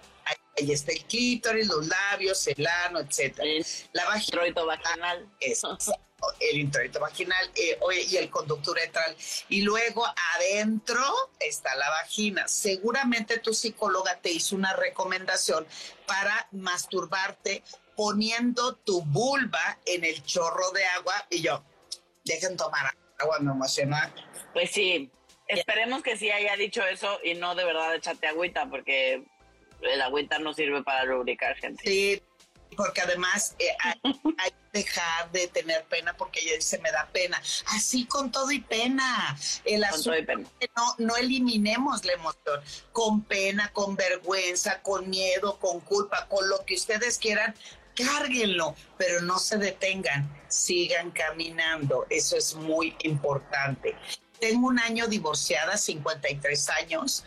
[0.56, 3.48] Ahí, está el clítoris, los labios, el ano, etcétera.
[3.92, 5.28] La vagina vaginal.
[5.40, 5.62] es
[6.40, 9.16] el introito vaginal eh, y el conducto uretral.
[9.48, 10.04] Y luego
[10.34, 11.00] adentro
[11.40, 12.48] está la vagina.
[12.48, 15.66] Seguramente tu psicóloga te hizo una recomendación
[16.06, 17.62] para masturbarte
[17.96, 21.26] poniendo tu vulva en el chorro de agua.
[21.30, 21.64] Y yo,
[22.24, 24.12] dejen tomar agua, me emociona.
[24.52, 25.10] Pues sí,
[25.48, 29.22] esperemos que sí haya dicho eso y no de verdad echate agüita, porque
[29.82, 31.82] el agüita no sirve para lubricar, gente.
[31.84, 32.22] Sí,
[32.76, 34.00] porque además eh, hay,
[34.38, 37.40] hay que dejar de tener pena porque ella dice me da pena.
[37.68, 39.36] Así con todo y pena.
[39.64, 40.48] El Con todo y pena.
[40.76, 42.60] no, no eliminemos la emoción,
[42.92, 47.54] con pena, con vergüenza, con miedo, con culpa, con lo que ustedes quieran,
[47.96, 53.96] cárguenlo, pero no se detengan, sigan caminando, eso es muy importante.
[54.38, 57.24] Tengo un año divorciada, 53 años,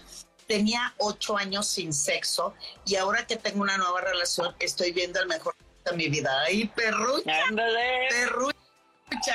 [0.50, 5.28] tenía 8 años sin sexo y ahora que tengo una nueva relación estoy viendo el
[5.28, 6.42] mejor de mi vida.
[6.42, 8.08] ¡Ay, perrucha, Ándale.
[8.10, 8.58] perrucha!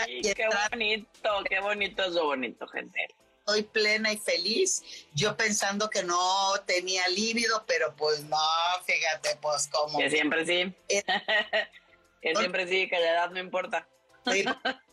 [0.00, 3.14] Ay, qué bonito, qué bonito es lo bonito, gente.
[3.38, 4.82] estoy plena y feliz.
[5.14, 8.36] Yo pensando que no tenía líbido, pero pues no,
[8.84, 10.74] fíjate, pues como Que siempre sí.
[10.88, 11.04] Eh.
[12.20, 13.86] que siempre sí, que la edad no importa.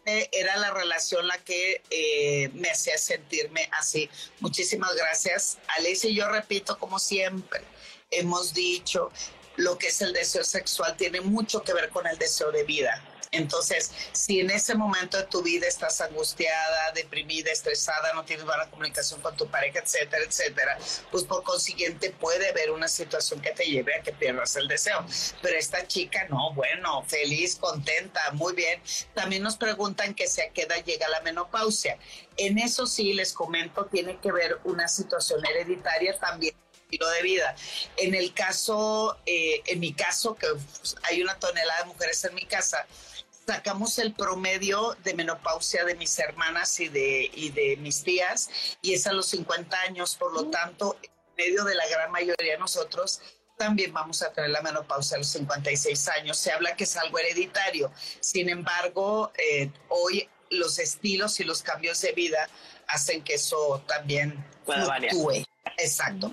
[0.06, 4.10] Era la relación la que eh, me hacía sentirme así.
[4.40, 5.58] Muchísimas gracias.
[5.78, 7.62] Alicia y yo repito, como siempre,
[8.10, 9.12] hemos dicho,
[9.58, 13.04] lo que es el deseo sexual tiene mucho que ver con el deseo de vida.
[13.34, 18.70] Entonces, si en ese momento de tu vida estás angustiada, deprimida, estresada, no tienes buena
[18.70, 20.78] comunicación con tu pareja, etcétera, etcétera,
[21.12, 25.06] pues por consiguiente puede haber una situación que te lleve a que pierdas el deseo.
[25.42, 28.82] Pero esta chica, no, bueno, feliz, contenta, muy bien.
[29.14, 30.52] También nos preguntan que si a
[30.84, 31.98] llega la menopausia.
[32.36, 36.54] En eso sí, les comento, tiene que ver una situación hereditaria también
[36.92, 37.56] de vida.
[37.98, 40.48] En el caso, eh, en mi caso, que
[41.04, 42.86] hay una tonelada de mujeres en mi casa,
[43.52, 48.50] sacamos el promedio de menopausia de mis hermanas y de, y de mis tías,
[48.82, 52.54] y es a los 50 años, por lo tanto, en medio de la gran mayoría
[52.54, 53.22] de nosotros,
[53.58, 56.38] también vamos a tener la menopausia a los 56 años.
[56.38, 57.92] Se habla que es algo hereditario.
[58.22, 62.48] Sin embargo, eh, hoy los estilos y los cambios de vida
[62.88, 65.46] hacen que eso también fluctúe.
[65.78, 66.32] Exacto.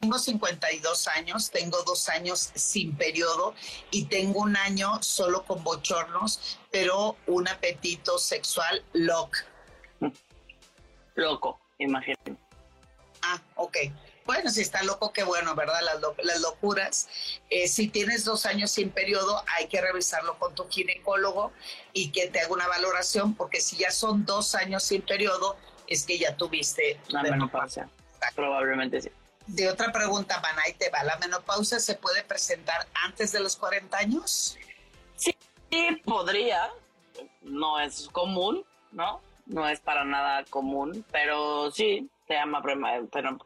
[0.00, 3.54] Tengo 52 años, tengo dos años sin periodo
[3.90, 9.36] y tengo un año solo con bochornos, pero un apetito sexual loco.
[11.16, 12.34] Loco, imagínate.
[13.20, 13.76] Ah, ok.
[14.24, 15.80] Bueno, si está loco, qué bueno, ¿verdad?
[16.22, 17.08] Las, locuras.
[17.50, 21.52] Eh, si tienes dos años sin periodo, hay que revisarlo con tu ginecólogo
[21.92, 25.56] y que te haga una valoración, porque si ya son dos años sin periodo,
[25.88, 27.90] es que ya tuviste la menopausia.
[28.34, 29.10] Probablemente sí.
[29.46, 31.02] De otra pregunta, Van, ahí te va.
[31.02, 34.56] ¿La menopausia se puede presentar antes de los 40 años?
[35.16, 35.34] Sí,
[35.70, 36.70] sí, podría.
[37.42, 39.20] No es común, ¿no?
[39.46, 42.62] No es para nada común, pero sí, se llama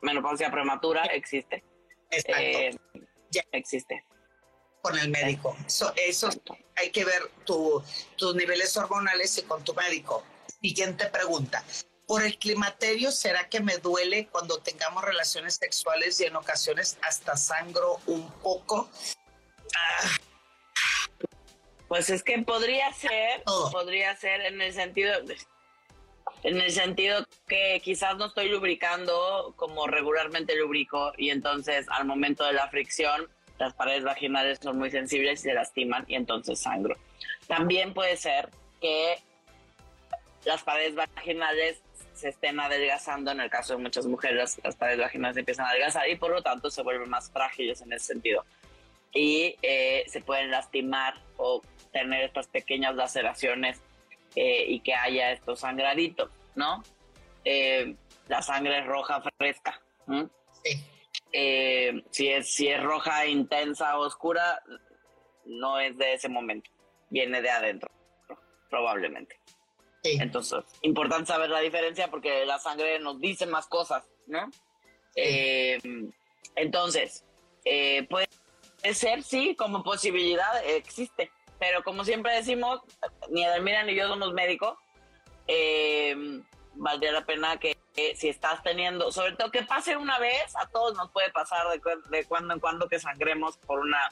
[0.02, 1.64] menopausia prematura, existe.
[2.10, 2.40] Exacto.
[2.40, 2.78] Eh,
[3.52, 4.04] existe.
[4.82, 5.56] Con el médico.
[5.66, 5.94] Eso,
[6.76, 10.22] hay que ver tus niveles hormonales y con tu médico.
[10.60, 11.64] Siguiente pregunta.
[12.06, 17.36] Por el climaterio, ¿será que me duele cuando tengamos relaciones sexuales y en ocasiones hasta
[17.36, 18.90] sangro un poco?
[19.76, 20.08] Ah.
[21.88, 25.14] Pues es que podría ser, podría ser en el sentido,
[26.42, 32.44] en el sentido que quizás no estoy lubricando como regularmente lubrico y entonces al momento
[32.44, 36.96] de la fricción las paredes vaginales son muy sensibles y se lastiman y entonces sangro.
[37.46, 38.50] También puede ser
[38.80, 39.18] que
[40.44, 41.83] las paredes vaginales
[42.14, 46.08] se estén adelgazando, en el caso de muchas mujeres las paredes vaginales empiezan a adelgazar
[46.08, 48.44] y por lo tanto se vuelven más frágiles en ese sentido
[49.12, 51.62] y eh, se pueden lastimar o
[51.92, 53.80] tener estas pequeñas laceraciones
[54.34, 56.82] eh, y que haya estos sangraditos, ¿no?
[57.44, 57.94] Eh,
[58.26, 59.80] la sangre es roja fresca.
[60.62, 60.84] Sí.
[61.32, 64.62] Eh, si, es, si es roja intensa o oscura,
[65.44, 66.70] no es de ese momento,
[67.10, 67.90] viene de adentro,
[68.70, 69.38] probablemente.
[70.04, 70.18] Sí.
[70.20, 74.50] Entonces, importante saber la diferencia porque la sangre nos dice más cosas, ¿no?
[76.56, 77.24] entonces,
[78.10, 78.28] puede
[78.92, 82.80] ser, sí, como posibilidad existe pero como siempre decimos,
[83.30, 84.76] ni Edelmira ni yo somos médicos,
[85.46, 86.42] eh,
[86.74, 87.76] valdría la pena que,
[88.16, 91.66] si estás teniendo, sobre todo que pase una vez, a todos nos puede pasar
[92.10, 94.10] de, cuando en cuando que sangremos por una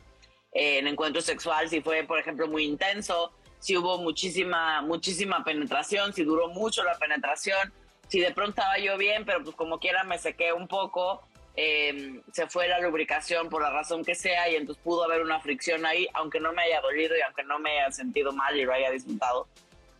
[0.52, 3.32] eh, encuentro sexual, si fue, por ejemplo, muy intenso,
[3.62, 7.72] si hubo muchísima, muchísima penetración, si duró mucho la penetración,
[8.08, 11.22] si de pronto estaba yo bien, pero pues como quiera me sequé un poco,
[11.54, 15.38] Em, se fue la lubricación por la razón que sea y entonces pudo haber una
[15.40, 18.64] fricción ahí, aunque no me haya dolido y aunque no me haya sentido mal y
[18.64, 19.46] lo haya disfrutado.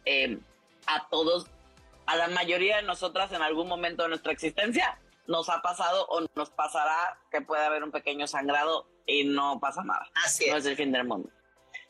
[0.07, 0.41] Em,
[0.87, 1.47] a todos,
[2.07, 6.27] a la mayoría de nosotras en algún momento de nuestra existencia nos ha pasado o
[6.35, 10.09] nos pasará que puede haber un pequeño sangrado y no pasa nada.
[10.25, 11.29] Así No es el fin del mundo.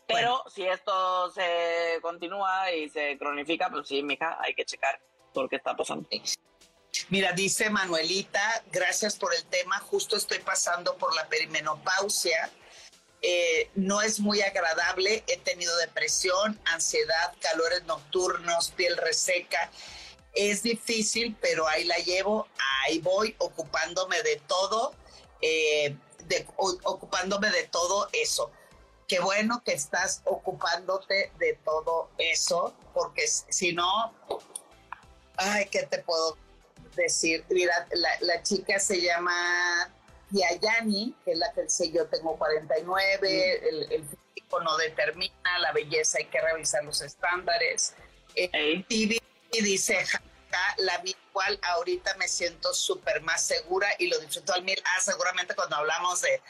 [0.07, 5.01] Pero si esto se continúa y se cronifica, pues sí, mija, hay que checar
[5.33, 6.09] por qué está pasando.
[7.09, 12.51] Mira, dice Manuelita, gracias por el tema, justo estoy pasando por la perimenopausia.
[13.23, 19.71] Eh, no es muy agradable, he tenido depresión, ansiedad, calores nocturnos, piel reseca.
[20.35, 22.49] Es difícil, pero ahí la llevo,
[22.85, 24.95] ahí voy ocupándome de todo,
[25.41, 25.95] eh,
[26.57, 28.51] ocupándome de todo eso.
[29.13, 34.11] Qué bueno que estás ocupándote de todo eso, porque si no,
[35.37, 36.39] ay, ¿qué te puedo
[36.97, 37.87] decir, mira,
[38.23, 39.93] la, chica se llama
[40.31, 45.73] Yayani, que es la que sé yo tengo 49, el, el, físico no determina, la
[45.73, 47.95] belleza hay que revisar los estándares.
[48.35, 50.07] Eh, y dice,
[50.79, 51.03] la
[51.35, 54.83] cual ahorita me siento súper más segura y lo disfruto al mil.
[54.87, 56.41] Ah, seguramente cuando hablamos de,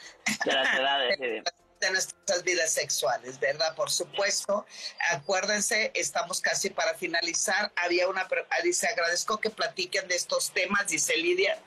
[0.45, 1.43] de las edades.
[1.83, 3.75] de nuestras vidas sexuales, ¿verdad?
[3.75, 4.65] Por supuesto.
[5.11, 7.71] Acuérdense, estamos casi para finalizar.
[7.75, 8.27] Había una,
[8.63, 11.59] dice, agradezco que platiquen de estos temas, dice Lidia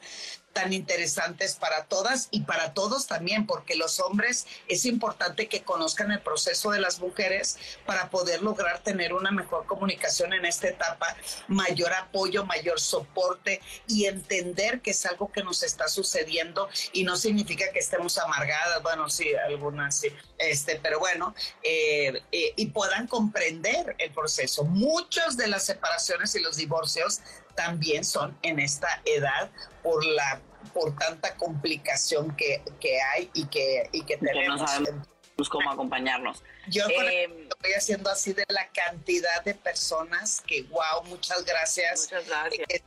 [0.57, 6.11] tan interesantes para todas y para todos también, porque los hombres es importante que conozcan
[6.13, 11.15] el proceso de las mujeres para poder lograr tener una mejor comunicación en esta etapa,
[11.47, 17.19] mayor apoyo, mayor soporte y entender que es algo que nos está sucediendo y no
[17.19, 23.09] significa que estemos amargadas, bueno, sí, algunas sí, este, pero bueno, eh, eh, y puedan
[23.09, 24.65] comprender el proceso.
[24.65, 27.21] Muchas de las separaciones y los divorcios
[27.57, 29.51] también son en esta edad
[29.83, 30.41] por la
[30.73, 34.61] por tanta complicación que, que hay y que, y que tenemos.
[34.61, 35.07] no sabemos
[35.49, 36.43] cómo acompañarnos.
[36.69, 42.11] Yo eh, estoy haciendo así de la cantidad de personas que, wow, muchas gracias.
[42.13, 42.83] Muchas gracias.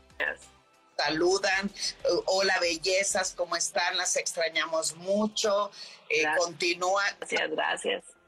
[0.97, 1.71] saludan,
[2.25, 3.97] hola bellezas, ¿cómo están?
[3.97, 5.71] Las extrañamos mucho.
[6.09, 7.03] Eh, continúa.
[7.19, 8.18] Gracias, gracias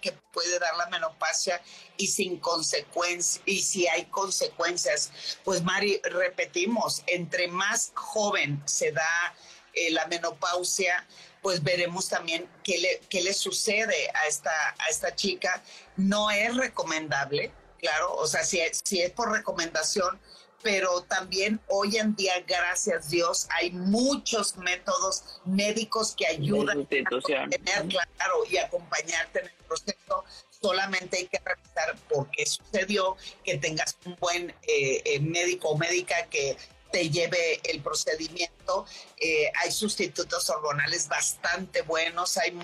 [0.00, 1.60] que puede dar la menopausia
[1.96, 5.10] y sin consecuencias, y si hay consecuencias.
[5.44, 9.34] Pues Mari, repetimos, entre más joven se da
[9.74, 11.06] eh, la menopausia,
[11.40, 15.62] pues veremos también qué le, qué le sucede a esta, a esta chica.
[15.96, 20.20] No es recomendable, claro, o sea, si, si es por recomendación,
[20.62, 26.86] pero también hoy en día, gracias a Dios, hay muchos métodos médicos que ayudan a
[26.86, 30.24] tener claro y acompañarte en el proceso.
[30.60, 35.76] Solamente hay que revisar por qué sucedió, que tengas un buen eh, eh, médico o
[35.76, 36.56] médica que
[36.92, 38.86] te lleve el procedimiento.
[39.16, 42.36] Eh, hay sustitutos hormonales bastante buenos.
[42.36, 42.56] Hay,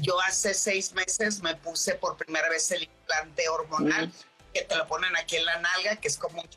[0.00, 4.12] yo hace seis meses me puse por primera vez el implante hormonal
[4.52, 6.48] que te lo ponen aquí en la nalga, que es como un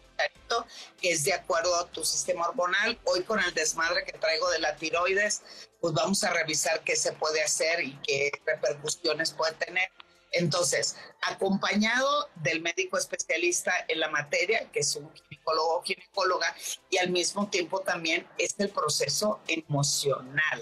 [1.01, 2.99] que es de acuerdo a tu sistema hormonal.
[3.05, 5.41] Hoy con el desmadre que traigo de la tiroides,
[5.79, 9.89] pues vamos a revisar qué se puede hacer y qué repercusiones puede tener.
[10.31, 16.55] Entonces, acompañado del médico especialista en la materia, que es un ginecólogo o ginecóloga,
[16.89, 20.61] y al mismo tiempo también es el proceso emocional,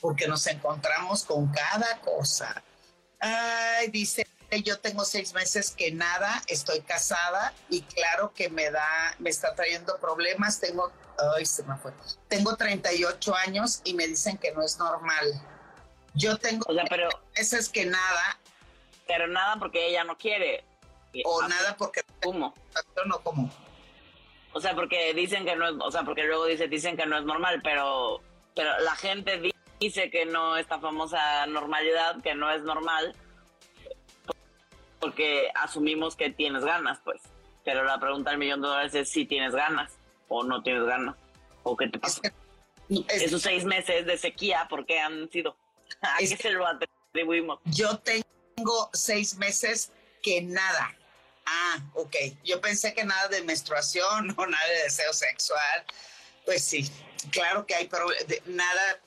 [0.00, 2.62] porque nos encontramos con cada cosa.
[3.18, 9.14] Ay, dice yo tengo seis meses que nada, estoy casada y claro que me da,
[9.18, 10.58] me está trayendo problemas.
[10.58, 10.90] Tengo,
[11.36, 11.92] ay, se me fue.
[12.28, 15.26] Tengo 38 años y me dicen que no es normal.
[16.14, 18.38] Yo tengo o sea, pero, meses que nada.
[19.06, 20.64] Pero nada porque ella no quiere.
[21.24, 22.54] O nada porque ¿Cómo?
[23.06, 23.50] No como.
[24.52, 27.18] O sea, porque dicen que no es, o sea, porque luego dice, dicen que no
[27.18, 28.20] es normal, pero,
[28.54, 33.14] pero la gente dice que no esta famosa normalidad, que no es normal
[35.00, 37.20] porque asumimos que tienes ganas, pues.
[37.64, 39.92] Pero la pregunta del millón de dólares es si tienes ganas
[40.28, 41.16] o no tienes ganas
[41.62, 42.22] o qué te pasa.
[43.08, 45.56] Esos seis meses de sequía, ¿por qué han sido?
[46.00, 47.60] ¿A qué se lo atribuimos?
[47.64, 49.92] Yo tengo seis meses
[50.22, 50.94] que nada.
[51.46, 52.16] Ah, ok.
[52.44, 55.84] Yo pensé que nada de menstruación o nada de deseo sexual.
[56.44, 56.90] Pues sí,
[57.30, 58.06] claro que hay, pero
[58.46, 59.00] nada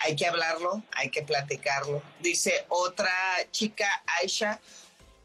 [0.00, 2.02] hay que hablarlo, hay que platicarlo.
[2.20, 3.10] Dice otra
[3.50, 4.60] chica, Aisha,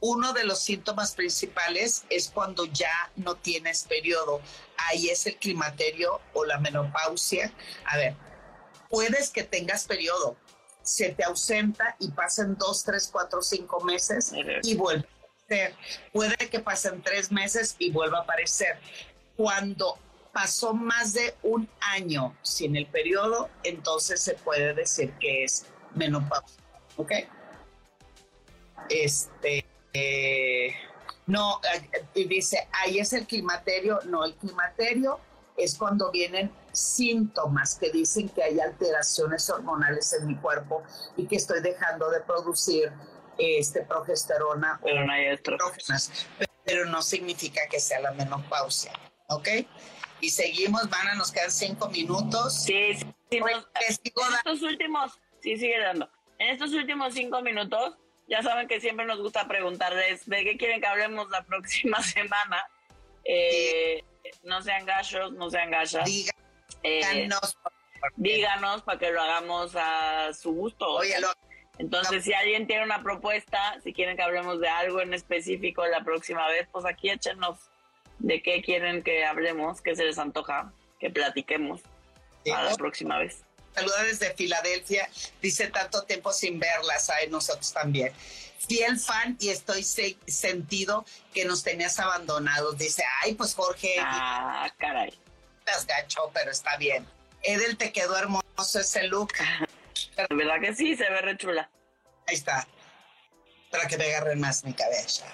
[0.02, 4.42] uno de los síntomas principales es cuando ya no tienes periodo.
[4.90, 7.54] Ahí es el climaterio o la menopausia.
[7.86, 8.16] A ver,
[8.90, 10.38] puedes que tengas periodo,
[10.82, 14.32] se te ausenta y pasen dos, tres, cuatro, cinco meses
[14.64, 15.76] y vuelve a aparecer.
[16.14, 18.80] Puede que pasen tres meses y vuelva a aparecer.
[19.36, 19.98] Cuando
[20.34, 26.62] pasó más de un año sin el periodo, entonces se puede decir que es menopausia.
[26.96, 27.12] ¿Ok?
[28.90, 29.66] Este.
[29.94, 30.74] Eh,
[31.28, 31.62] no,
[32.14, 34.00] y dice, ahí es el climaterio.
[34.06, 35.20] No, el climaterio
[35.58, 40.84] es cuando vienen síntomas que dicen que hay alteraciones hormonales en mi cuerpo
[41.18, 42.92] y que estoy dejando de producir
[43.38, 45.38] este progesterona pero no hay
[46.66, 48.92] pero no significa que sea la menopausia,
[49.30, 49.48] ¿ok?
[50.22, 52.64] Y seguimos, van a nos quedan cinco minutos.
[52.64, 56.10] Sí, sí, en estos últimos, sí, sigue dando.
[56.38, 57.98] En estos últimos cinco minutos,
[58.30, 62.64] ya saben que siempre nos gusta preguntarles de qué quieren que hablemos la próxima semana.
[63.26, 64.04] Eh,
[64.44, 66.06] no sean gachos, no sean gachas.
[66.06, 67.58] Díganos.
[68.16, 71.00] díganos para que lo hagamos a su gusto.
[71.80, 76.04] Entonces, si alguien tiene una propuesta, si quieren que hablemos de algo en específico la
[76.04, 77.58] próxima vez, pues aquí échenos
[78.20, 81.82] de qué quieren que hablemos, qué se les antoja, que platiquemos
[82.54, 85.10] a la próxima vez saluda desde Filadelfia.
[85.42, 88.14] Dice tanto tiempo sin verlas, a nosotros también.
[88.68, 92.78] Fiel fan y estoy sentido que nos tenías abandonados.
[92.78, 93.96] Dice, ay, pues Jorge.
[94.00, 95.18] Ah, caray.
[95.60, 97.08] Estás gacho, pero está bien.
[97.44, 99.34] Edel, te quedó hermoso ese look.
[100.30, 100.96] ¿Verdad que sí?
[100.96, 101.70] Se ve re chula.
[102.28, 102.68] Ahí está.
[103.72, 105.26] Para que me agarren más mi cabeza.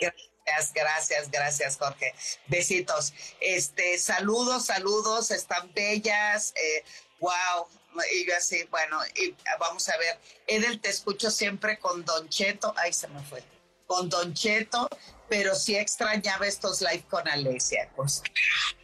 [0.00, 2.14] Gracias, gracias, gracias, Jorge.
[2.46, 3.12] Besitos.
[3.40, 6.52] Este, saludos, saludos, están bellas.
[6.56, 6.84] Eh,
[7.20, 7.66] wow,
[8.14, 12.74] y yo así, bueno, y vamos a ver, Edel, te escucho siempre con Don Cheto,
[12.76, 13.42] ay, se me fue,
[13.86, 14.88] con Don Cheto,
[15.28, 18.22] pero sí extrañaba estos live con Alesia, pues.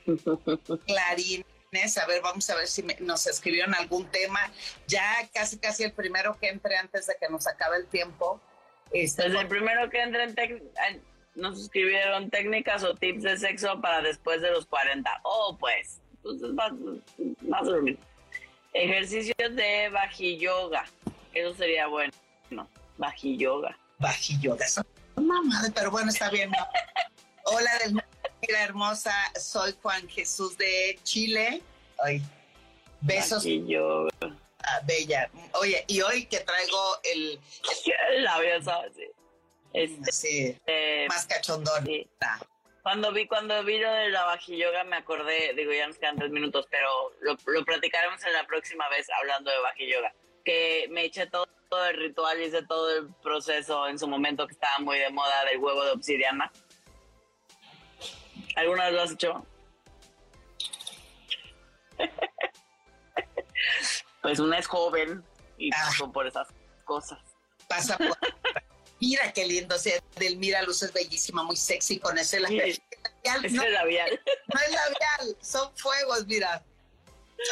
[0.87, 4.53] Clarines, a ver, vamos a ver si nos escribieron algún tema,
[4.87, 8.41] ya casi, casi el primero que entre antes de que nos acabe el tiempo.
[8.93, 10.35] Este, Desde el primero que entre en
[11.35, 15.21] nos escribieron técnicas o tips de sexo para después de los 40.
[15.25, 16.73] Oh, pues, entonces más,
[17.41, 17.99] más dormir.
[18.73, 19.91] Ejercicios de
[20.39, 20.85] yoga,
[21.35, 22.13] Eso sería bueno.
[22.51, 22.69] No,
[23.23, 23.79] yoga.
[24.41, 24.67] yoga.
[25.17, 26.51] Mamá, pero bueno, está bien.
[27.45, 28.03] Hola, del
[28.57, 29.15] hermosa.
[29.39, 31.63] Soy Juan Jesús de Chile.
[32.03, 32.23] Ay,
[33.01, 33.45] besos.
[33.45, 34.11] yoga.
[34.23, 35.31] ah, bella.
[35.61, 37.41] Oye, y hoy que traigo el...
[38.15, 38.93] el labio, ¿sabes?
[38.97, 39.07] Sí.
[39.75, 41.85] Este, sí, eh, más cachondón.
[41.87, 42.09] Sí.
[42.83, 46.33] Cuando vi, cuando vi lo de la bajiyoga me acordé, digo, ya nos quedan tres
[46.33, 50.13] minutos, pero lo, lo platicaremos en la próxima vez hablando de bajiyoga.
[50.45, 54.55] Que me eché todo, todo el ritual, hice todo el proceso en su momento que
[54.55, 56.51] estaba muy de moda del huevo de obsidiana.
[58.57, 59.47] ¿Alguna vez lo has hecho?
[64.23, 65.23] pues una es joven
[65.57, 65.83] y ah.
[65.85, 66.49] pasó por esas
[66.85, 67.21] cosas.
[67.69, 68.09] Pasa por...
[69.03, 72.69] Mira qué lindo, o sea, Delmira Luz es bellísima, muy sexy con ese labial.
[72.69, 74.21] Ese no, labial.
[74.47, 76.63] No es labial, son fuegos, mira.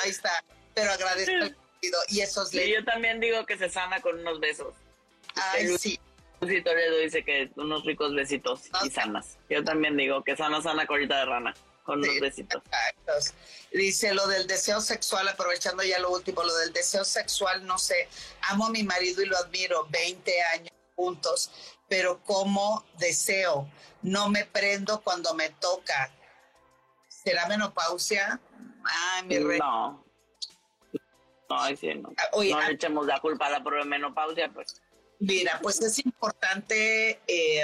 [0.04, 0.44] Ahí está.
[0.74, 1.56] Pero agradezco el
[2.08, 4.74] y esos sí, Yo también digo que se sana con unos besos.
[5.34, 5.98] Ay, sí.
[6.40, 6.62] sí.
[6.62, 9.36] Toledo dice que unos ricos besitos y sanas.
[9.48, 12.62] Yo también digo que sana, sana colita de rana con unos besitos.
[13.72, 18.06] Dice lo del deseo sexual, aprovechando ya lo último, lo del deseo sexual, no sé,
[18.42, 20.70] amo a mi marido y lo admiro, 20 años
[21.00, 21.50] juntos,
[21.88, 23.70] pero como deseo,
[24.02, 26.10] no me prendo cuando me toca.
[27.08, 28.38] ¿Será menopausia?
[28.84, 29.58] Ay, mi rey.
[29.58, 30.04] No.
[31.48, 32.12] No, sí, no.
[32.16, 34.80] Ah, no le echemos la culpa a la menopausia, pues.
[35.18, 37.62] Mira, pues es importante eh,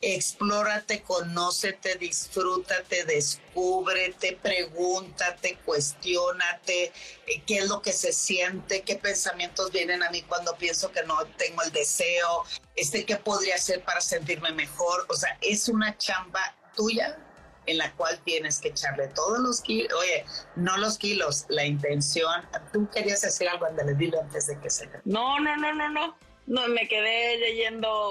[0.00, 6.92] explórate, conócete, disfrútate, descúbrete, pregúntate, cuestionate
[7.26, 11.02] eh, qué es lo que se siente, qué pensamientos vienen a mí cuando pienso que
[11.04, 12.44] no tengo el deseo,
[12.76, 15.06] este qué podría hacer para sentirme mejor.
[15.08, 17.18] O sea, es una chamba tuya
[17.66, 20.24] en la cual tienes que echarle todos los kilos, oye,
[20.56, 22.42] no los kilos, la intención.
[22.72, 24.88] Tú querías decir algo, le dilo antes de que se...
[25.04, 26.16] No, no, no, no, no.
[26.46, 28.10] No, me quedé leyendo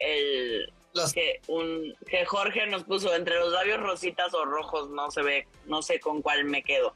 [0.00, 0.72] el
[1.14, 5.46] que un que Jorge nos puso entre los labios rositas o rojos, no se ve,
[5.66, 6.94] no sé con cuál me quedo.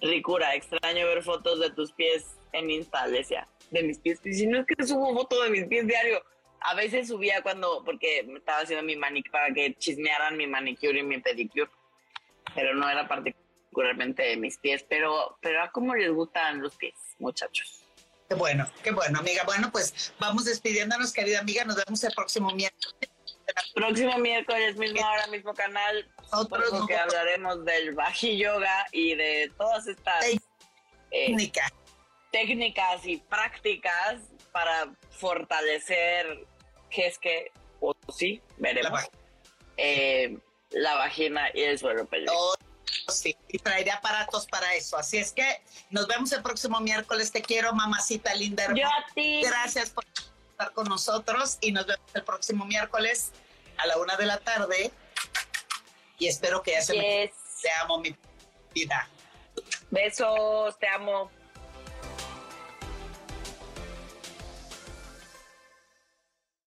[0.00, 3.46] Ricura, extraño ver fotos de tus pies en Insta, Alesia.
[3.70, 4.20] De mis pies.
[4.24, 6.22] Y si no es que subo foto de mis pies diario.
[6.60, 10.98] A veces subía cuando, porque me estaba haciendo mi manicure para que chismearan mi manicure
[10.98, 11.70] y mi pedicure.
[12.54, 14.84] Pero no era particularmente de mis pies.
[14.88, 17.81] Pero, pero a cómo les gustan los pies, muchachos.
[18.32, 19.42] Qué bueno, qué bueno, amiga.
[19.44, 21.66] Bueno, pues vamos despidiéndonos, querida amiga.
[21.66, 23.10] Nos vemos el próximo miércoles.
[23.74, 26.10] Próximo miércoles, misma hora, mismo canal.
[26.30, 30.40] Otro que hablaremos del Baji Yoga y de todas estas eh,
[31.10, 31.70] técnicas.
[32.30, 36.46] técnicas y prácticas para fortalecer,
[36.88, 39.10] que es que, o sí, veremos, la,
[39.76, 40.38] eh,
[40.70, 42.54] la vagina y el suelo pélvico.
[43.08, 44.96] Sí, y traeré aparatos para eso.
[44.96, 47.32] Así es que nos vemos el próximo miércoles.
[47.32, 48.66] Te quiero, mamacita linda.
[48.74, 49.42] Yo a ti.
[49.42, 50.04] Gracias por
[50.50, 53.32] estar con nosotros y nos vemos el próximo miércoles
[53.78, 54.90] a la una de la tarde.
[56.18, 57.32] Y espero que ya se me...
[57.60, 58.14] Te amo, mi
[58.74, 59.08] vida.
[59.90, 61.30] Besos, te amo.